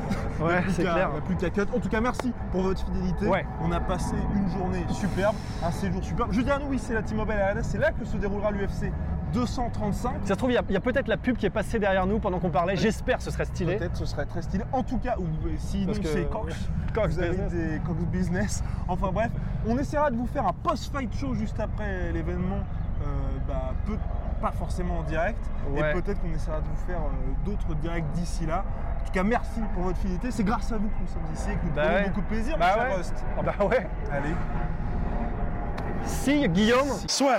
Ouais, 0.40 0.60
plus 0.62 0.72
c'est 0.72 0.82
qu'à- 0.84 0.92
clair. 0.94 1.10
il 1.12 1.14
y 1.14 1.18
a 1.18 1.20
plus 1.22 1.36
qu'à 1.36 1.50
cut. 1.50 1.68
En 1.74 1.78
tout 1.80 1.88
cas, 1.88 2.00
merci 2.00 2.32
pour 2.50 2.62
votre 2.62 2.84
fidélité. 2.84 3.26
Ouais. 3.28 3.46
On 3.62 3.70
a 3.70 3.80
passé 3.80 4.14
une 4.34 4.48
journée 4.50 4.84
superbe, 4.90 5.36
un 5.64 5.70
séjour 5.70 6.02
superbe. 6.02 6.30
Je 6.32 6.40
dis 6.40 6.50
à 6.50 6.58
nous, 6.58 6.66
oui, 6.66 6.78
c'est 6.78 6.94
la 6.94 7.02
T-Mobile 7.02 7.34
Arena, 7.40 7.62
c'est 7.62 7.78
là 7.78 7.92
que 7.92 8.04
se 8.04 8.16
déroulera 8.16 8.50
l'UFC 8.50 8.90
235. 9.32 10.12
Ça 10.24 10.28
se 10.28 10.32
trouve, 10.34 10.50
il 10.50 10.54
y 10.54 10.76
a- 10.76 10.80
peut-être 10.80 11.08
la 11.08 11.16
pub 11.16 11.36
qui 11.36 11.46
est 11.46 11.50
passée 11.50 11.78
derrière 11.78 12.06
nous 12.06 12.18
pendant 12.18 12.38
qu'on 12.38 12.50
parlait. 12.50 12.76
J'espère 12.76 13.18
que 13.18 13.22
ce 13.22 13.30
serait 13.30 13.44
stylé. 13.44 13.76
Peut-être 13.76 13.96
ce 13.96 14.04
serait 14.06 14.26
très 14.26 14.42
stylé. 14.42 14.64
En 14.72 14.82
tout 14.82 14.98
cas, 14.98 15.16
ou 15.18 15.24
euh, 15.46 15.50
que- 15.94 16.06
c'est 16.08 16.28
Cox. 16.30 16.54
Cox 16.94 17.14
vous 17.14 17.18
avez 17.20 17.30
Business. 17.30 17.52
des 17.52 17.78
Cox 17.86 18.00
Business. 18.10 18.64
Enfin 18.88 19.10
bref, 19.12 19.30
on 19.66 19.78
essaiera 19.78 20.10
de 20.10 20.16
vous 20.16 20.26
faire 20.26 20.46
un 20.46 20.52
post-fight 20.52 21.12
show 21.16 21.34
juste 21.34 21.58
après 21.60 22.12
l'événement. 22.12 22.58
euh, 23.02 23.04
bah, 23.48 23.72
peu- 23.84 23.98
pas 24.40 24.52
forcément 24.52 24.98
en 24.98 25.02
direct. 25.02 25.38
Ouais. 25.70 25.90
Et 25.90 26.00
peut-être 26.00 26.20
qu'on 26.20 26.32
essaiera 26.32 26.60
de 26.60 26.66
vous 26.66 26.86
faire 26.86 27.00
euh, 27.00 27.44
d'autres 27.44 27.74
directs 27.74 28.08
d'ici 28.14 28.46
là. 28.46 28.64
En 29.00 29.04
tout 29.06 29.10
cas, 29.12 29.24
merci 29.24 29.58
pour 29.74 29.82
votre 29.82 29.98
fidélité. 29.98 30.30
C'est 30.30 30.44
grâce 30.44 30.70
à 30.70 30.76
vous 30.76 30.86
que 30.88 31.00
nous 31.00 31.08
sommes 31.08 31.22
ici 31.34 31.50
et 31.50 31.54
que 31.56 31.64
nous 31.66 31.72
Bah 31.72 31.82
prenons 31.82 31.94
ouais. 31.96 32.04
beaucoup 32.10 32.20
de 32.20 32.26
plaisir, 32.26 32.56
Bah 32.58 32.66
mon 32.68 32.80
cher 32.80 32.90
ouais. 32.90 32.96
Rust. 32.96 33.24
Ah 33.36 33.42
bah 33.42 33.64
ouais. 33.66 33.86
Allez. 34.12 34.34
Si, 36.04 36.48
Guillaume. 36.48 36.88
Soit. 37.08 37.38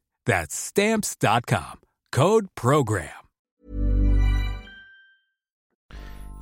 That's 0.25 0.53
stamps.com. 0.53 1.79
Code 2.11 2.47
program. 2.55 3.21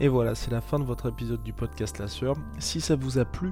Et 0.01 0.07
voilà, 0.07 0.33
c'est 0.33 0.51
la 0.51 0.61
fin 0.61 0.79
de 0.79 0.85
votre 0.85 1.09
épisode 1.09 1.43
du 1.43 1.51
podcast 1.51 1.99
La 1.99 2.07
Sœur. 2.07 2.35
Si 2.57 2.79
ça 2.79 2.95
vous 2.95 3.17
a 3.19 3.25
plu, 3.25 3.51